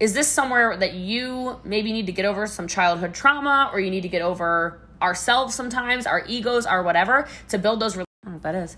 [0.00, 3.88] is this somewhere that you maybe need to get over some childhood trauma or you
[3.88, 7.96] need to get over ourselves sometimes, our egos, our whatever, to build those
[8.42, 8.76] that is.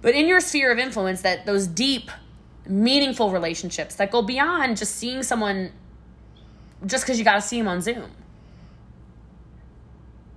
[0.00, 2.10] But in your sphere of influence, that those deep,
[2.66, 5.72] meaningful relationships that go beyond just seeing someone
[6.86, 8.10] just because you got to see them on Zoom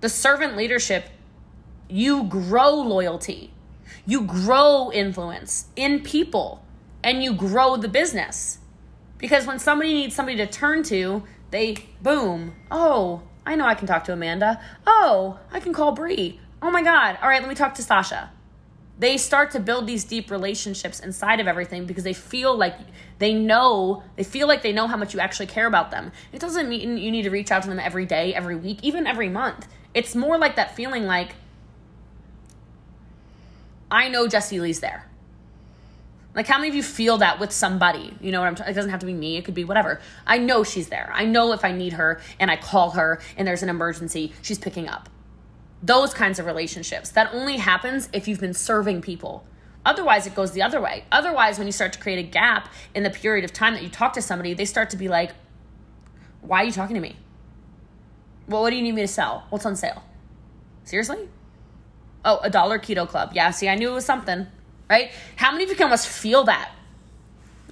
[0.03, 1.05] the servant leadership,
[1.87, 3.53] you grow loyalty,
[4.05, 6.61] you grow influence in people,
[7.01, 8.57] and you grow the business.
[9.17, 12.53] Because when somebody needs somebody to turn to, they boom.
[12.69, 14.59] Oh, I know I can talk to Amanda.
[14.85, 16.37] Oh, I can call Bree.
[16.61, 17.17] Oh my God.
[17.21, 18.29] All right, let me talk to Sasha.
[18.99, 22.77] They start to build these deep relationships inside of everything because they feel like
[23.19, 26.11] they know, they feel like they know how much you actually care about them.
[26.31, 29.07] It doesn't mean you need to reach out to them every day, every week, even
[29.07, 29.67] every month.
[29.93, 31.35] It's more like that feeling like
[33.89, 35.07] I know Jessie Lee's there.
[36.35, 38.13] Like how many of you feel that with somebody?
[38.21, 38.71] You know what I'm talking?
[38.71, 39.37] It doesn't have to be me.
[39.37, 40.01] It could be whatever.
[40.25, 41.11] I know she's there.
[41.13, 44.57] I know if I need her and I call her and there's an emergency, she's
[44.57, 45.09] picking up.
[45.83, 47.09] Those kinds of relationships.
[47.11, 49.45] That only happens if you've been serving people.
[49.85, 51.03] Otherwise, it goes the other way.
[51.11, 53.89] Otherwise, when you start to create a gap in the period of time that you
[53.89, 55.31] talk to somebody, they start to be like,
[56.39, 57.17] "Why are you talking to me?
[58.47, 59.45] Well, what do you need me to sell?
[59.49, 60.03] What's on sale?
[60.85, 61.27] Seriously?
[62.25, 63.31] Oh, a dollar keto club.
[63.33, 64.47] Yeah, see, I knew it was something,
[64.89, 65.11] right?
[65.35, 66.71] How many of you can almost feel that?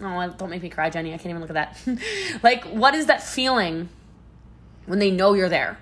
[0.02, 1.14] Oh, don't make me cry, Jenny.
[1.14, 1.98] I can't even look at that.
[2.44, 3.90] like, what is that feeling
[4.86, 5.78] when they know you're there?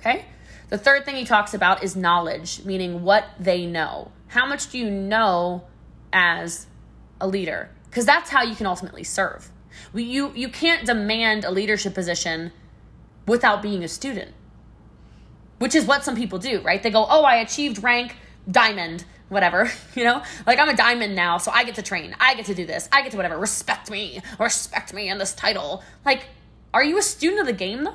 [0.00, 0.24] Okay?
[0.68, 4.10] The third thing he talks about is knowledge, meaning what they know.
[4.28, 5.64] How much do you know
[6.12, 6.66] as
[7.20, 7.70] a leader?
[7.88, 9.50] Because that's how you can ultimately serve.
[9.94, 12.52] You, you can't demand a leadership position
[13.26, 14.32] without being a student,
[15.58, 16.82] which is what some people do, right?
[16.82, 18.16] They go, oh, I achieved rank
[18.50, 20.22] diamond, whatever, you know?
[20.46, 22.16] Like I'm a diamond now, so I get to train.
[22.18, 22.88] I get to do this.
[22.90, 23.38] I get to whatever.
[23.38, 24.20] Respect me.
[24.40, 25.84] Respect me and this title.
[26.04, 26.26] Like,
[26.74, 27.94] are you a student of the game though?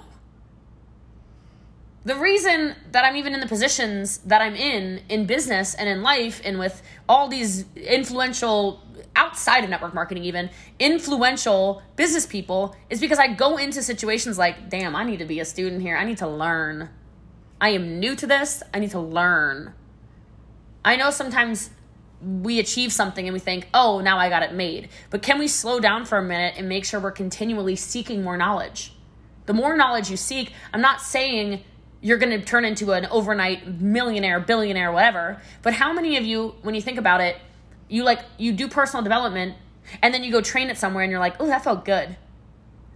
[2.04, 6.02] The reason that I'm even in the positions that I'm in in business and in
[6.02, 8.82] life and with all these influential
[9.16, 14.70] outside of network marketing even influential business people is because I go into situations like
[14.70, 16.90] damn I need to be a student here I need to learn
[17.60, 19.74] I am new to this I need to learn
[20.84, 21.70] I know sometimes
[22.22, 24.90] we achieve something and we think, oh, now I got it made.
[25.10, 28.38] But can we slow down for a minute and make sure we're continually seeking more
[28.38, 28.94] knowledge?
[29.48, 31.64] The more knowledge you seek, I'm not saying
[32.02, 35.42] you're going to turn into an overnight millionaire, billionaire, whatever.
[35.62, 37.38] But how many of you, when you think about it,
[37.88, 39.56] you like you do personal development
[40.02, 42.16] and then you go train it somewhere and you're like, oh, that felt good.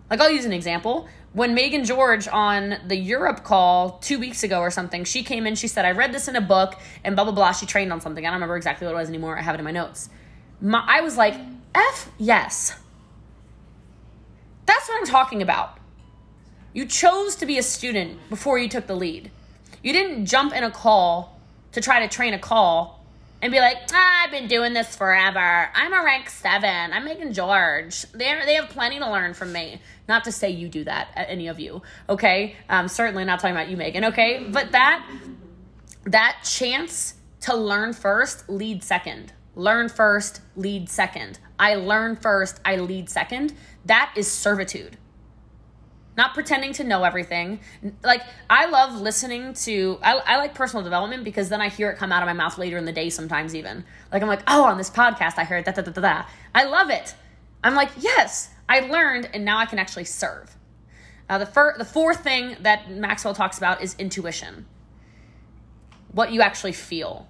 [0.09, 1.07] Like I'll use an example.
[1.33, 5.55] When Megan George on the Europe call two weeks ago or something, she came in,
[5.55, 7.51] she said, I read this in a book and blah blah blah.
[7.51, 8.25] She trained on something.
[8.25, 9.37] I don't remember exactly what it was anymore.
[9.37, 10.09] I have it in my notes.
[10.61, 11.35] My, I was like,
[11.75, 12.79] F yes.
[14.65, 15.77] That's what I'm talking about.
[16.75, 19.31] You chose to be a student before you took the lead.
[19.81, 21.39] You didn't jump in a call
[21.71, 23.01] to try to train a call
[23.41, 25.69] and be like, ah, I've been doing this forever.
[25.73, 26.91] I'm a rank seven.
[26.91, 28.01] I'm Megan George.
[28.11, 29.79] They they have plenty to learn from me.
[30.09, 31.81] Not to say you do that, any of you.
[32.09, 34.03] Okay, um, certainly not talking about you, Megan.
[34.03, 35.09] Okay, but that
[36.03, 39.31] that chance to learn first, lead second.
[39.55, 41.39] Learn first, lead second.
[41.57, 43.53] I learn first, I lead second.
[43.85, 44.97] That is servitude
[46.17, 47.60] not pretending to know everything.
[48.04, 51.97] Like I love listening to I, I like personal development because then I hear it
[51.97, 53.84] come out of my mouth later in the day sometimes even.
[54.12, 56.25] Like I'm like, oh, on this podcast I heard that da da da.
[56.54, 57.15] I love it.
[57.63, 60.56] I'm like, yes, I learned and now I can actually serve.
[61.30, 64.67] Uh, the fir- the fourth thing that Maxwell talks about is intuition.
[66.12, 67.28] What you actually feel.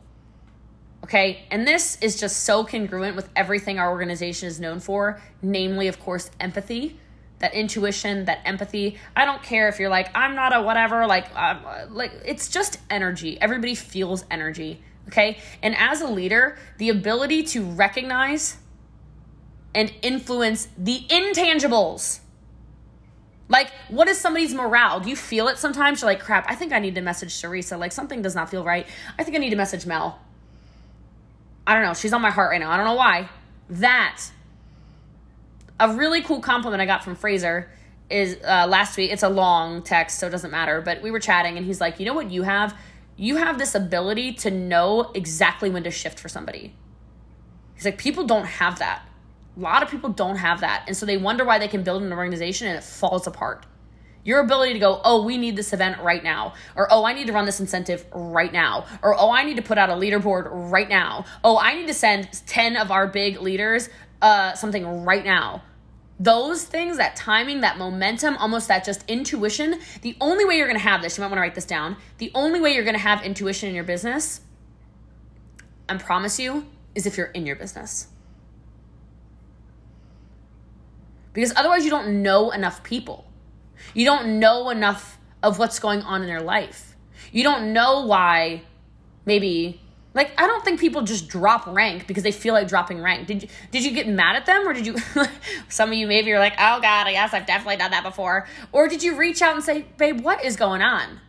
[1.04, 5.88] Okay, and this is just so congruent with everything our organization is known for, namely,
[5.88, 7.00] of course, empathy
[7.40, 8.98] that intuition, that empathy.
[9.16, 12.80] I don't care if you're like I'm not a whatever, like uh, like it's just
[12.90, 13.40] energy.
[13.42, 15.40] Everybody feels energy, okay?
[15.62, 18.58] And as a leader, the ability to recognize
[19.74, 22.22] and influence the intangibles.
[23.48, 25.02] Like, what is somebody's morale?
[25.02, 26.02] Do you feel it sometimes?
[26.02, 27.78] You're like, crap, I think I need to message Teresa.
[27.78, 28.88] Like, something does not feel right.
[29.20, 30.20] I think I need to message Mel.
[31.68, 31.94] I don't know.
[31.94, 32.72] She's on my heart right now.
[32.72, 33.30] I don't know why.
[33.70, 34.22] That
[35.80, 37.70] a really cool compliment I got from Fraser
[38.10, 39.12] is uh, last week.
[39.12, 40.82] It's a long text, so it doesn't matter.
[40.82, 42.78] But we were chatting, and he's like, "You know what you have?
[43.18, 46.76] You have this ability to know exactly when to shift for somebody."
[47.76, 49.04] He's like, "People don't have that.
[49.58, 52.04] A lot of people don't have that, and so they wonder why they can build
[52.04, 53.66] an organization and it falls apart."
[54.26, 56.56] Your ability to go, oh, we need this event right now.
[56.76, 58.86] Or, oh, I need to run this incentive right now.
[59.04, 61.26] Or, oh, I need to put out a leaderboard right now.
[61.44, 63.88] Oh, I need to send 10 of our big leaders
[64.22, 65.64] uh, something right now.
[66.20, 70.80] Those things, that timing, that momentum, almost that just intuition, the only way you're gonna
[70.80, 73.68] have this, you might wanna write this down, the only way you're gonna have intuition
[73.70, 74.42] in your business,
[75.90, 78.08] I promise you, is if you're in your business.
[81.34, 83.30] Because otherwise, you don't know enough people.
[83.94, 86.96] You don't know enough of what's going on in their life.
[87.34, 88.64] You don't know why
[89.26, 89.82] maybe
[90.16, 93.28] like I don't think people just drop rank because they feel like dropping rank.
[93.28, 94.96] Did you did you get mad at them or did you
[95.70, 98.48] some of you maybe you're like, "Oh god, I guess I've definitely done that before."
[98.72, 101.20] Or did you reach out and say, "Babe, what is going on?"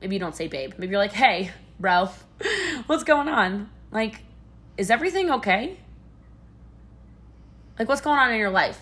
[0.00, 0.74] Maybe you don't say babe.
[0.76, 2.10] Maybe you're like, "Hey, bro,
[2.86, 3.70] what's going on?
[3.92, 4.22] Like
[4.76, 5.78] is everything okay?"
[7.78, 8.80] Like what's going on in your life?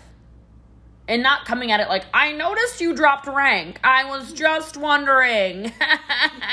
[1.07, 3.79] And not coming at it like, I noticed you dropped rank.
[3.83, 5.71] I was just wondering.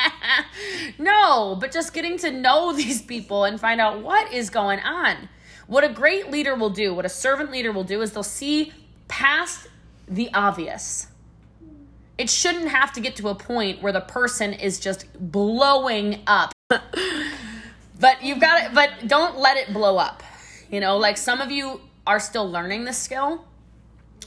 [0.99, 5.29] no, but just getting to know these people and find out what is going on.
[5.67, 8.73] What a great leader will do, what a servant leader will do, is they'll see
[9.07, 9.69] past
[10.09, 11.07] the obvious.
[12.19, 16.53] It shouldn't have to get to a point where the person is just blowing up.
[16.69, 20.25] but you've got it, but don't let it blow up.
[20.73, 23.45] You know, like some of you are still learning this skill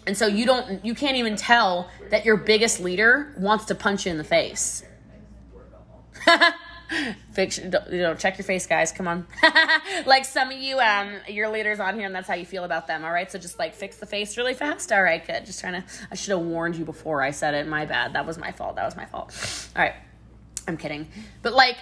[0.06, 4.06] and so you don't you can't even tell that your biggest leader wants to punch
[4.06, 4.84] you in the face.
[7.32, 8.92] Fiction, you know, check your face, guys.
[8.92, 9.26] Come on.
[10.06, 12.86] like some of you, um, your leaders on here, and that's how you feel about
[12.86, 13.04] them.
[13.04, 14.92] All right, so just like fix the face really fast.
[14.92, 15.44] All right, good.
[15.46, 15.88] Just trying to.
[16.12, 17.68] I should have warned you before I said it.
[17.68, 18.14] My bad.
[18.14, 18.76] That was my fault.
[18.76, 19.34] That was my fault.
[19.76, 19.96] All right,
[20.68, 21.08] I'm kidding.
[21.42, 21.78] But like,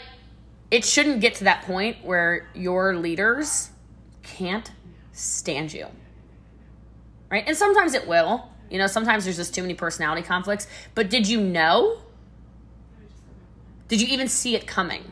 [0.69, 3.69] it shouldn't get to that point where your leaders
[4.23, 4.71] can't
[5.11, 5.87] stand you
[7.31, 7.43] right?
[7.47, 8.49] And sometimes it will.
[8.69, 10.67] You know, sometimes there's just too many personality conflicts.
[10.93, 11.97] But did you know?
[13.87, 15.11] Did you even see it coming?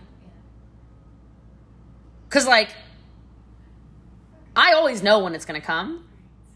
[2.27, 2.69] Because, like,
[4.55, 6.05] I always know when it's going to come.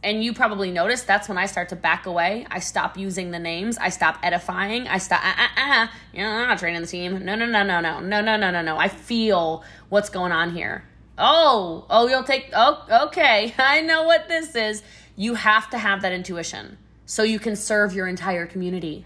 [0.03, 2.45] And you probably noticed that's when I start to back away.
[2.51, 3.77] I stop using the names.
[3.77, 4.87] I stop edifying.
[4.87, 5.87] I stop, uh, uh, uh.
[6.13, 7.23] You know, I'm not training the team.
[7.23, 8.77] No, no, no, no, no, no, no, no, no, no.
[8.77, 10.83] I feel what's going on here.
[11.17, 13.53] Oh, oh, you'll take, oh, okay.
[13.57, 14.83] I know what this is
[15.15, 19.05] you have to have that intuition so you can serve your entire community.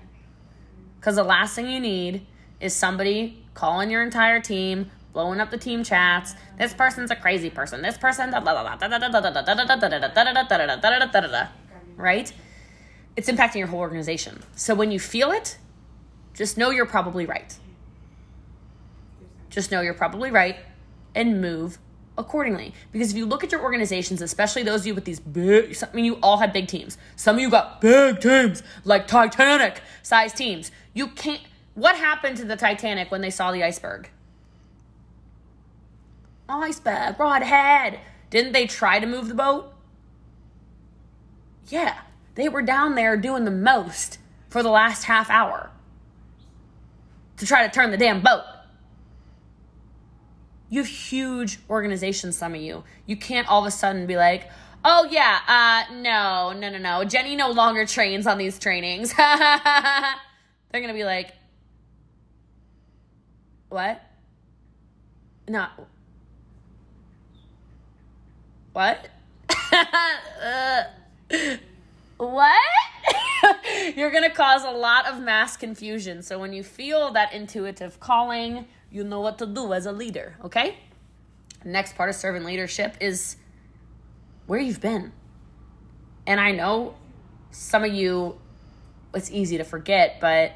[0.99, 2.25] Because the last thing you need
[2.59, 6.33] is somebody calling your entire team, blowing up the team chats.
[6.57, 7.81] This person's a crazy person.
[7.81, 8.31] This person,
[11.95, 12.33] right?
[13.15, 14.43] It's impacting your whole organization.
[14.55, 15.57] So when you feel it,
[16.33, 17.57] just know you're probably right.
[19.49, 20.57] Just know you're probably right
[21.15, 21.79] and move
[22.17, 22.73] accordingly.
[22.91, 25.95] Because if you look at your organizations, especially those of you with these big, I
[25.95, 26.97] mean, you all had big teams.
[27.15, 30.71] Some of you got big teams, like Titanic size teams.
[30.93, 31.41] You can't,
[31.75, 34.09] what happened to the Titanic when they saw the iceberg?
[36.49, 37.99] Iceberg, right ahead.
[38.29, 39.73] Didn't they try to move the boat?
[41.67, 41.99] Yeah,
[42.35, 45.69] they were down there doing the most for the last half hour
[47.37, 48.43] to try to turn the damn boat.
[50.69, 52.83] You have huge organizations, some of you.
[53.05, 54.49] You can't all of a sudden be like,
[54.83, 57.03] oh, yeah, uh, no, no, no, no.
[57.03, 59.13] Jenny no longer trains on these trainings.
[59.17, 61.33] They're going to be like,
[63.69, 64.01] what?
[65.47, 65.67] No.
[68.73, 69.09] What?
[70.43, 70.83] uh,
[72.17, 72.63] what?
[73.95, 76.21] You're going to cause a lot of mass confusion.
[76.21, 80.35] So when you feel that intuitive calling, you know what to do as a leader,
[80.43, 80.77] okay?
[81.63, 83.37] Next part of servant leadership is
[84.45, 85.11] where you've been.
[86.25, 86.95] And I know
[87.51, 88.39] some of you,
[89.13, 90.51] it's easy to forget, but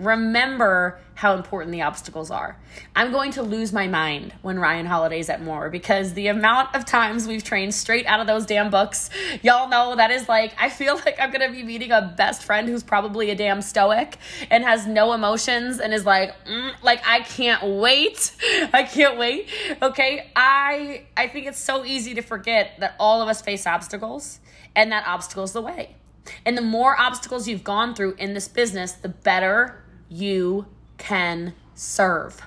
[0.00, 2.56] remember how important the obstacles are.
[2.96, 6.86] I'm going to lose my mind when Ryan Holiday's at More because the amount of
[6.86, 9.10] times we've trained straight out of those damn books,
[9.42, 12.66] y'all know that is like, I feel like I'm gonna be meeting a best friend
[12.68, 14.16] who's probably a damn stoic
[14.50, 18.34] and has no emotions and is like, mm, like I can't wait.
[18.72, 19.48] I can't wait.
[19.82, 20.30] Okay.
[20.34, 24.40] I I think it's so easy to forget that all of us face obstacles
[24.74, 25.96] and that obstacle's the way.
[26.44, 29.79] And the more obstacles you've gone through in this business, the better
[30.10, 30.66] you
[30.98, 32.42] can serve.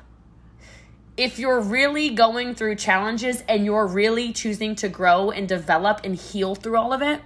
[1.16, 6.16] If you're really going through challenges and you're really choosing to grow and develop and
[6.16, 7.22] heal through all of it,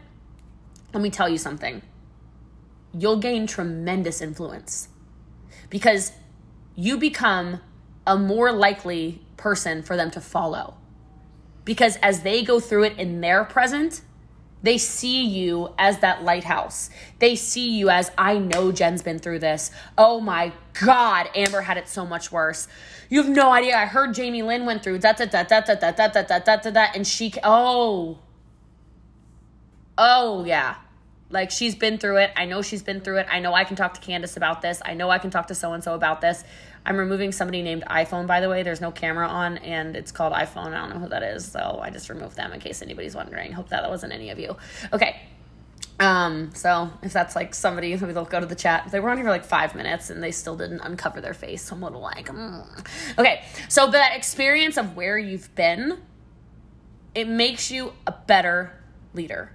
[0.93, 1.81] let me tell you something.
[2.93, 4.89] You'll gain tremendous influence
[5.69, 6.11] because
[6.75, 7.59] you become
[8.05, 10.75] a more likely person for them to follow.
[11.65, 14.01] Because as they go through it in their present,
[14.63, 16.89] they see you as that lighthouse.
[17.19, 19.71] They see you as, I know Jen's been through this.
[19.97, 20.51] Oh my
[20.83, 22.67] God, Amber had it so much worse.
[23.09, 23.77] You have no idea.
[23.77, 26.69] I heard Jamie Lynn went through da da da da da da da da da
[26.69, 28.19] da and she, oh.
[29.97, 30.75] Oh, yeah.
[31.29, 32.31] Like she's been through it.
[32.35, 33.27] I know she's been through it.
[33.29, 34.81] I know I can talk to Candace about this.
[34.85, 36.43] I know I can talk to so and so about this.
[36.87, 38.63] I'm removing somebody named iPhone, by the way.
[38.63, 40.67] There's no camera on, and it's called iPhone.
[40.67, 43.51] I don't know who that is, so I just removed them in case anybody's wondering.
[43.51, 44.55] Hope that, that wasn't any of you.
[44.93, 45.19] Okay.
[45.99, 48.89] Um, so if that's like somebody, maybe they'll go to the chat.
[48.89, 51.63] They were on here for like five minutes and they still didn't uncover their face.
[51.63, 53.17] So I'm a little like, mm.
[53.17, 53.43] okay.
[53.67, 55.97] So that experience of where you've been,
[57.15, 58.71] it makes you a better
[59.13, 59.51] leader.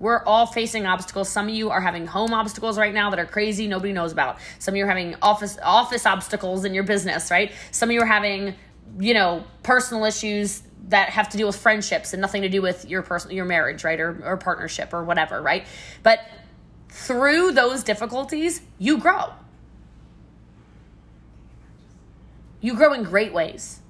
[0.00, 1.28] We're all facing obstacles.
[1.28, 4.38] Some of you are having home obstacles right now that are crazy, nobody knows about.
[4.58, 7.52] Some of you are having office office obstacles in your business, right?
[7.72, 8.54] Some of you are having,
[9.00, 12.88] you know, personal issues that have to do with friendships and nothing to do with
[12.88, 13.98] your personal your marriage, right?
[13.98, 15.66] Or or partnership or whatever, right?
[16.04, 16.20] But
[16.88, 19.32] through those difficulties, you grow.
[22.60, 23.80] You grow in great ways.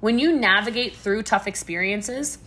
[0.00, 2.38] When you navigate through tough experiences,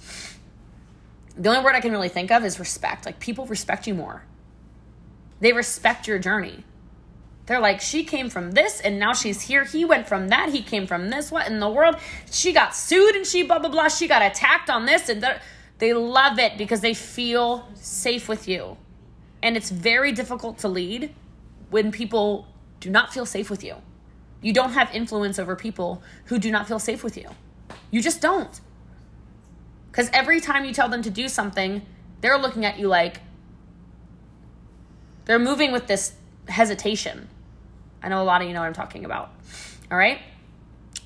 [1.40, 3.06] the only word I can really think of is respect.
[3.06, 4.24] Like people respect you more.
[5.40, 6.66] They respect your journey.
[7.46, 9.64] They're like, she came from this and now she's here.
[9.64, 10.50] He went from that.
[10.50, 11.32] He came from this.
[11.32, 11.96] What in the world?
[12.30, 13.88] She got sued and she blah, blah, blah.
[13.88, 15.08] She got attacked on this.
[15.08, 15.26] And
[15.80, 18.78] they love it because they feel safe with you.
[19.42, 21.16] And it's very difficult to lead
[21.70, 22.48] when people
[22.82, 23.76] do not feel safe with you.
[24.42, 27.30] You don't have influence over people who do not feel safe with you.
[27.92, 28.60] You just don't.
[29.92, 31.82] Because every time you tell them to do something,
[32.22, 33.22] they're looking at you like
[35.26, 36.14] they're moving with this
[36.48, 37.30] hesitation.
[38.02, 39.32] I know a lot of you know what I'm talking about.
[39.92, 40.20] All right?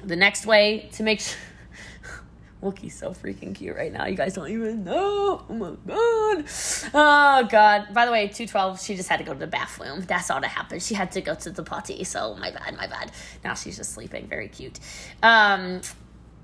[0.03, 1.37] The next way to make sure.
[2.63, 4.05] Wookie's so freaking cute right now.
[4.05, 5.43] You guys don't even know.
[5.49, 6.45] Oh my god.
[6.93, 7.93] Oh god.
[7.93, 10.01] By the way, 212, she just had to go to the bathroom.
[10.01, 10.81] That's all that happened.
[10.81, 12.05] She had to go to the potty.
[12.05, 13.11] So my bad, my bad.
[13.43, 14.27] Now she's just sleeping.
[14.27, 14.79] Very cute.
[15.21, 15.81] Um,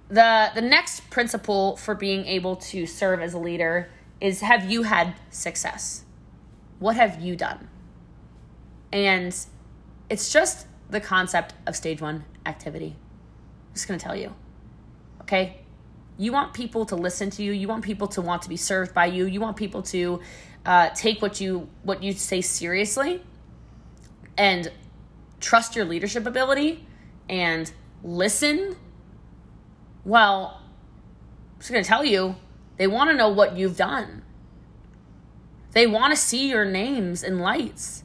[0.10, 3.90] the the next principle for being able to serve as a leader
[4.20, 6.04] is have you had success?
[6.80, 7.70] What have you done?
[8.92, 9.36] And
[10.10, 12.96] it's just the concept of stage one activity.
[12.98, 14.34] I'm just going to tell you
[15.30, 15.58] okay?
[16.18, 17.52] You want people to listen to you.
[17.52, 19.26] You want people to want to be served by you.
[19.26, 20.20] You want people to
[20.66, 23.22] uh, take what you what you say seriously
[24.38, 24.72] and
[25.40, 26.86] trust your leadership ability
[27.30, 27.72] and
[28.04, 28.76] listen,
[30.06, 30.62] well,
[31.54, 32.36] I'm just going to tell you,
[32.78, 34.24] they want to know what you've done.
[35.72, 38.04] They want to see your names in lights.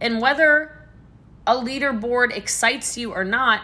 [0.00, 0.88] And whether
[1.46, 3.62] a leaderboard excites you or not,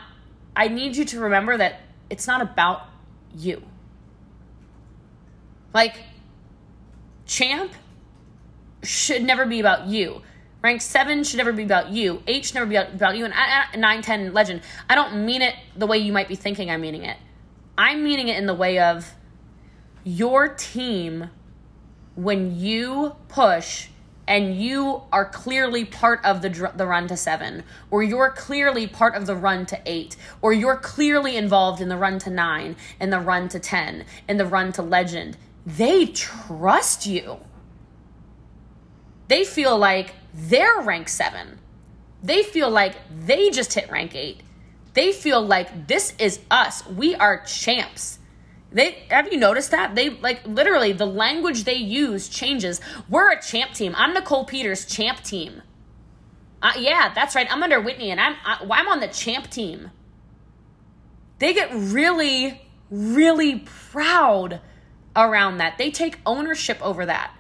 [0.55, 1.81] I need you to remember that
[2.11, 2.83] it's not about
[3.35, 3.63] you.
[5.75, 5.97] Like,
[7.27, 7.73] champ
[8.83, 10.23] should never be about you.
[10.63, 12.23] Rank 7 should never be about you.
[12.27, 13.25] 8 should never be about you.
[13.25, 14.63] And 9, 10, legend.
[14.89, 17.17] I don't mean it the way you might be thinking I'm meaning it.
[17.77, 19.13] I'm meaning it in the way of
[20.05, 21.31] your team,
[22.15, 23.89] when you push
[24.29, 29.15] and you are clearly part of the the run to 7 or you're clearly part
[29.15, 33.13] of the run to 8 or you're clearly involved in the run to 9 and
[33.13, 35.37] the run to 10 and the run to legend
[35.67, 37.39] they trust you
[39.29, 41.59] they feel like they're rank 7
[42.23, 42.95] they feel like
[43.27, 44.41] they just hit rank 8
[44.95, 48.19] they feel like this is us we are champs
[48.73, 52.81] they have you noticed that they like literally the language they use changes.
[53.09, 53.95] We're a champ team.
[53.97, 55.63] I'm Nicole Peters champ team.
[56.63, 57.47] Uh, yeah, that's right.
[57.51, 59.91] I'm under Whitney, and I'm I, I'm on the champ team.
[61.39, 63.59] They get really, really
[63.91, 64.61] proud
[65.15, 65.77] around that.
[65.77, 67.35] They take ownership over that,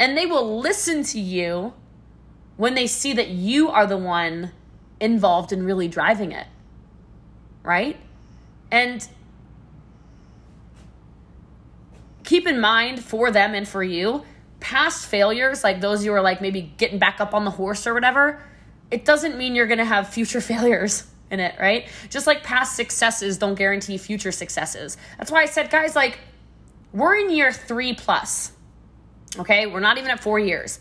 [0.00, 1.74] and they will listen to you
[2.56, 4.50] when they see that you are the one
[4.98, 6.46] involved in really driving it,
[7.62, 7.98] right?
[8.70, 9.06] And
[12.24, 14.24] keep in mind for them and for you,
[14.58, 17.92] past failures, like those you were like maybe getting back up on the horse or
[17.92, 18.42] whatever,
[18.90, 21.88] it doesn't mean you're going to have future failures in it, right?
[22.08, 24.96] Just like past successes don't guarantee future successes.
[25.18, 26.18] That's why I said, guys, like,
[26.92, 28.52] we're in year three plus.
[29.38, 30.80] Okay, we're not even at four years.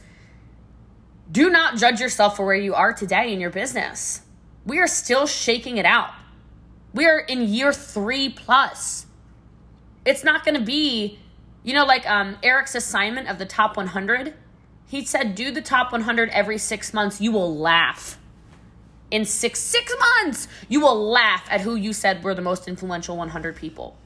[1.31, 4.21] Do not judge yourself for where you are today in your business.
[4.65, 6.11] We are still shaking it out.
[6.93, 9.05] We are in year three plus.
[10.05, 11.19] It's not going to be
[11.63, 14.33] you know, like um, Eric's assignment of the top 100,
[14.87, 17.21] he said, do the top 100 every six months.
[17.21, 18.17] You will laugh.
[19.11, 23.17] In six six months, you will laugh at who you said were the most influential
[23.17, 23.97] 100 people.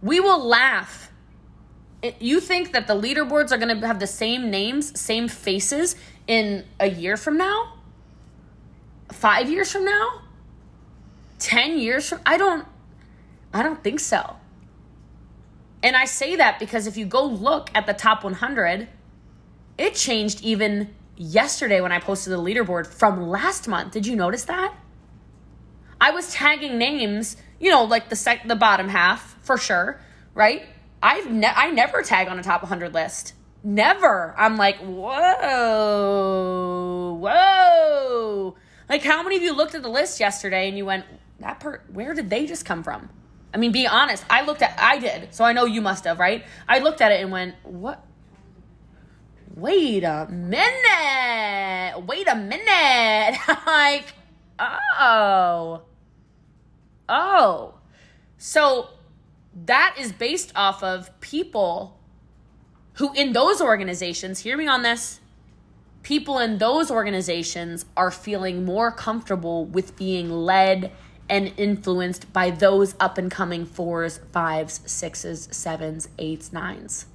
[0.00, 1.11] We will laugh.
[2.20, 5.94] You think that the leaderboards are going to have the same names, same faces
[6.26, 7.74] in a year from now?
[9.12, 10.22] Five years from now?
[11.38, 12.20] Ten years from?
[12.26, 12.66] I don't.
[13.54, 14.36] I don't think so.
[15.82, 18.88] And I say that because if you go look at the top 100,
[19.78, 23.92] it changed even yesterday when I posted the leaderboard from last month.
[23.92, 24.74] Did you notice that?
[26.00, 30.00] I was tagging names, you know, like the sec- the bottom half for sure,
[30.34, 30.66] right?
[31.02, 33.34] I've ne- I never tag on a top 100 list.
[33.64, 34.34] Never.
[34.36, 35.18] I'm like, whoa,
[37.20, 38.56] whoa.
[38.88, 41.04] Like, how many of you looked at the list yesterday and you went,
[41.40, 43.08] that part, where did they just come from?
[43.54, 44.24] I mean, be honest.
[44.30, 46.44] I looked at, I did, so I know you must have, right?
[46.68, 48.04] I looked at it and went, what?
[49.54, 52.06] Wait a minute.
[52.06, 53.38] Wait a minute.
[53.66, 54.14] like,
[54.58, 55.82] oh.
[57.08, 57.74] Oh.
[58.38, 58.88] So
[59.54, 61.98] that is based off of people
[62.94, 65.20] who, in those organizations, hear me on this,
[66.02, 70.92] people in those organizations are feeling more comfortable with being led
[71.28, 77.06] and influenced by those up and coming fours, fives, sixes, sevens, eights, nines.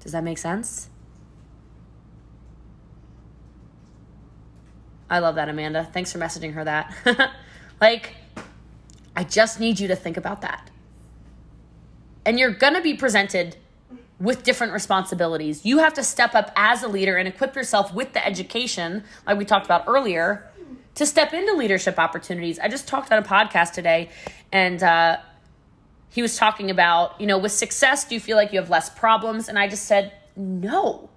[0.00, 0.90] Does that make sense?
[5.08, 5.88] I love that, Amanda.
[5.90, 6.94] Thanks for messaging her that.
[7.80, 8.14] like,
[9.16, 10.70] I just need you to think about that.
[12.26, 13.56] And you're going to be presented
[14.18, 15.64] with different responsibilities.
[15.64, 19.38] You have to step up as a leader and equip yourself with the education, like
[19.38, 20.48] we talked about earlier,
[20.94, 22.58] to step into leadership opportunities.
[22.58, 24.10] I just talked on a podcast today,
[24.52, 25.18] and uh,
[26.10, 28.88] he was talking about, you know, with success, do you feel like you have less
[28.88, 29.48] problems?
[29.48, 31.10] And I just said, no,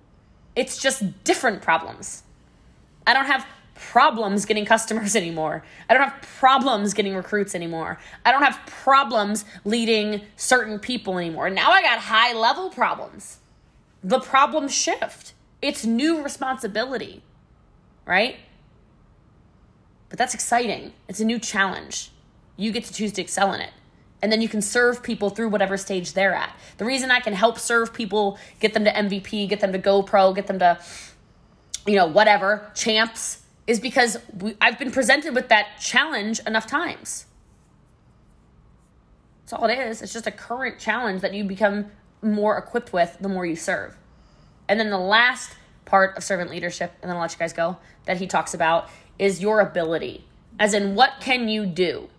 [0.56, 2.24] it's just different problems.
[3.06, 3.46] I don't have
[3.80, 5.64] problems getting customers anymore.
[5.90, 8.00] I don't have problems getting recruits anymore.
[8.26, 11.50] I don't have problems leading certain people anymore.
[11.50, 13.40] Now I got high level problems.
[14.04, 15.34] The problems shift.
[15.62, 17.24] It's new responsibility,
[18.06, 18.38] right?
[20.10, 20.94] But that's exciting.
[21.08, 22.12] It's a new challenge.
[22.56, 23.72] You get to choose to excel in it.
[24.22, 26.56] And then you can serve people through whatever stage they're at.
[26.78, 30.34] The reason I can help serve people, get them to MVP, get them to GoPro,
[30.34, 30.80] get them to,
[31.86, 37.26] you know, whatever, champs, is because we, I've been presented with that challenge enough times.
[39.42, 40.02] That's all it is.
[40.02, 41.92] It's just a current challenge that you become
[42.22, 43.98] more equipped with the more you serve.
[44.68, 45.56] And then the last
[45.86, 48.90] part of servant leadership, and then I'll let you guys go, that he talks about
[49.20, 50.26] is your ability.
[50.60, 52.10] As in, what can you do?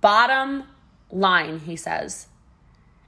[0.00, 0.64] Bottom
[1.10, 2.26] line, he says,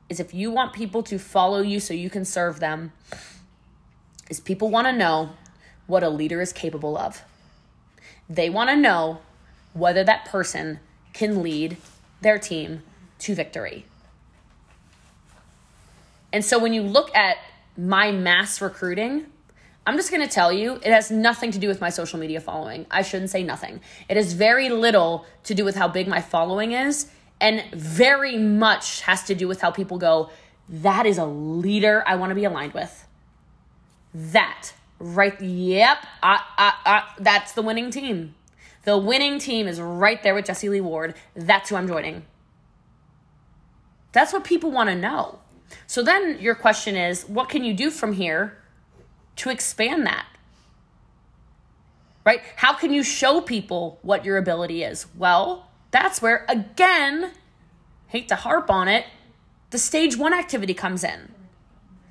[0.09, 2.93] is if you want people to follow you so you can serve them,
[4.29, 5.31] is people want to know
[5.91, 7.23] what a leader is capable of.
[8.29, 9.19] They want to know
[9.73, 10.81] whether that person
[11.13, 11.77] can lead
[12.21, 12.83] their team
[13.19, 13.85] to victory.
[16.33, 17.37] And so when you look at
[17.77, 19.27] my mass recruiting,
[19.87, 22.41] I'm just going to tell you, it has nothing to do with my social media
[22.41, 22.87] following.
[22.91, 23.81] I shouldn't say nothing.
[24.09, 27.11] It has very little to do with how big my following is,
[27.41, 30.31] and very much has to do with how people go,
[30.69, 33.07] that is a leader I want to be aligned with.
[34.15, 35.41] That, right?
[35.41, 38.35] Yep, I, I, I, that's the winning team.
[38.85, 41.15] The winning team is right there with Jessie Lee Ward.
[41.35, 42.25] That's who I'm joining.
[44.13, 45.41] That's what people want to know.
[45.87, 48.59] So then your question is what can you do from here
[49.37, 50.27] to expand that?
[52.25, 52.43] Right?
[52.57, 55.07] How can you show people what your ability is?
[55.17, 57.33] Well, that's where, again,
[58.09, 59.07] hate to harp on it,
[59.71, 61.33] the stage one activity comes in.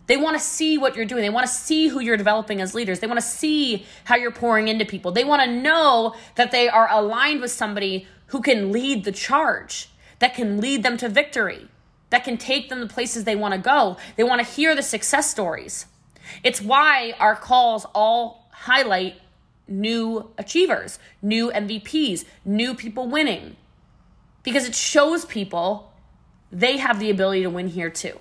[0.09, 1.21] They want to see what you're doing.
[1.21, 2.99] They want to see who you're developing as leaders.
[2.99, 5.11] They want to see how you're pouring into people.
[5.11, 9.89] They want to know that they are aligned with somebody who can lead the charge,
[10.17, 11.67] that can lead them to victory,
[12.09, 13.97] that can take them to places they want to go.
[14.15, 15.85] They want to hear the success stories.
[16.43, 19.21] It's why our calls all highlight
[19.67, 23.57] new achievers, new MVPs, new people winning,
[24.41, 25.93] because it shows people
[26.51, 28.19] they have the ability to win here too.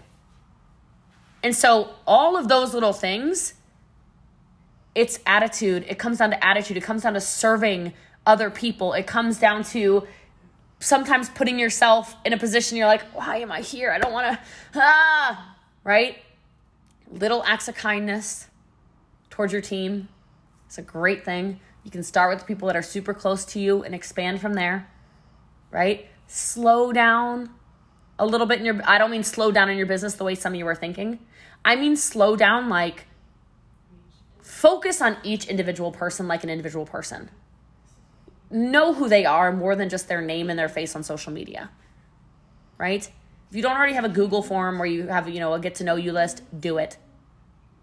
[1.43, 3.55] And so all of those little things,
[4.95, 5.85] it's attitude.
[5.89, 6.77] It comes down to attitude.
[6.77, 7.93] It comes down to serving
[8.27, 8.93] other people.
[8.93, 10.07] It comes down to
[10.81, 13.91] sometimes putting yourself in a position you're like, why am I here?
[13.91, 14.41] I don't want to,
[14.81, 16.19] ah, right?
[17.11, 18.49] Little acts of kindness
[19.31, 20.09] towards your team.
[20.67, 21.61] It's a great thing.
[21.85, 24.89] You can start with people that are super close to you and expand from there,
[25.71, 26.07] right?
[26.27, 27.51] Slow down
[28.19, 30.35] a little bit in your I don't mean slow down in your business the way
[30.35, 31.19] some of you are thinking.
[31.65, 33.07] I mean slow down like
[34.43, 37.31] focus on each individual person like an individual person.
[38.51, 41.71] Know who they are more than just their name and their face on social media.
[42.79, 43.11] Right?
[43.51, 45.77] If you don't already have a Google form where you have, you know, a get
[45.77, 46.97] to know you list, do it.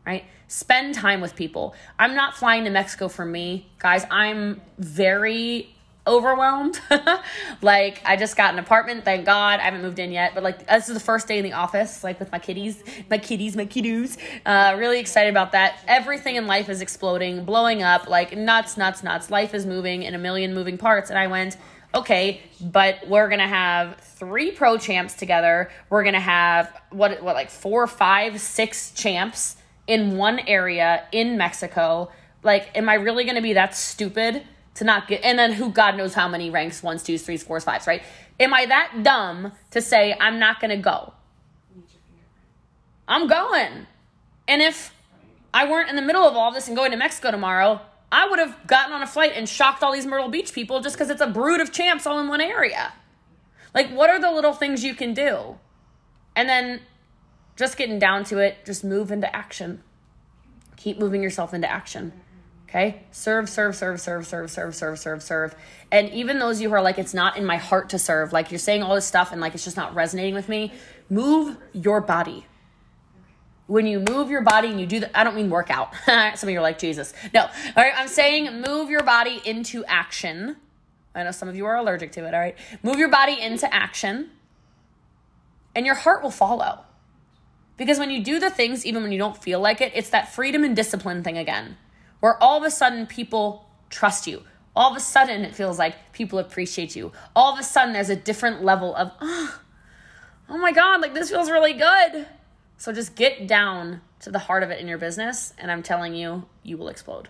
[0.05, 0.25] Right?
[0.47, 1.75] Spend time with people.
[1.97, 3.71] I'm not flying to Mexico for me.
[3.79, 5.74] Guys, I'm very
[6.07, 6.79] overwhelmed.
[7.61, 9.59] like I just got an apartment, thank God.
[9.59, 12.03] I haven't moved in yet, but like this is the first day in the office,
[12.03, 14.17] like with my kitties, my kitties, my kiddos.
[14.45, 15.79] Uh, really excited about that.
[15.87, 19.31] Everything in life is exploding, blowing up, like nuts, nuts, nuts.
[19.31, 21.57] Life is moving in a million moving parts, and I went.
[21.93, 25.71] Okay, but we're gonna have three pro champs together.
[25.89, 29.55] We're gonna have what what like four, five, six champs
[29.87, 32.11] in one area in Mexico.
[32.43, 34.43] Like, am I really gonna be that stupid
[34.75, 37.63] to not get, and then who God knows how many ranks ones, twos, threes, fours,
[37.63, 38.03] fives, right?
[38.39, 41.13] Am I that dumb to say I'm not going to go?
[43.07, 43.87] I'm going.
[44.47, 44.93] And if
[45.53, 48.39] I weren't in the middle of all this and going to Mexico tomorrow, I would
[48.39, 51.21] have gotten on a flight and shocked all these Myrtle Beach people just because it's
[51.21, 52.93] a brood of champs all in one area.
[53.73, 55.57] Like, what are the little things you can do?
[56.35, 56.81] And then
[57.55, 59.83] just getting down to it, just move into action.
[60.75, 62.13] Keep moving yourself into action.
[62.75, 63.03] Okay?
[63.11, 65.55] Serve, serve, serve, serve, serve, serve, serve, serve, serve.
[65.93, 68.33] And even those of you who are like, it's not in my heart to serve,
[68.33, 70.73] like you're saying all this stuff and like it's just not resonating with me,
[71.09, 72.45] move your body.
[73.67, 75.93] When you move your body and you do that, I don't mean workout.
[76.05, 77.13] some of you are like, Jesus.
[77.33, 77.43] No.
[77.43, 77.93] All right.
[77.95, 80.57] I'm saying move your body into action.
[81.15, 82.33] I know some of you are allergic to it.
[82.33, 82.57] All right.
[82.83, 84.31] Move your body into action
[85.73, 86.81] and your heart will follow.
[87.77, 90.33] Because when you do the things, even when you don't feel like it, it's that
[90.33, 91.77] freedom and discipline thing again
[92.25, 94.41] where all of a sudden people trust you.
[94.75, 97.11] All of a sudden it feels like people appreciate you.
[97.35, 99.61] All of a sudden there's a different level of, oh,
[100.49, 102.25] oh my God, like this feels really good.
[102.77, 106.15] So just get down to the heart of it in your business, and I'm telling
[106.15, 107.29] you, you will explode.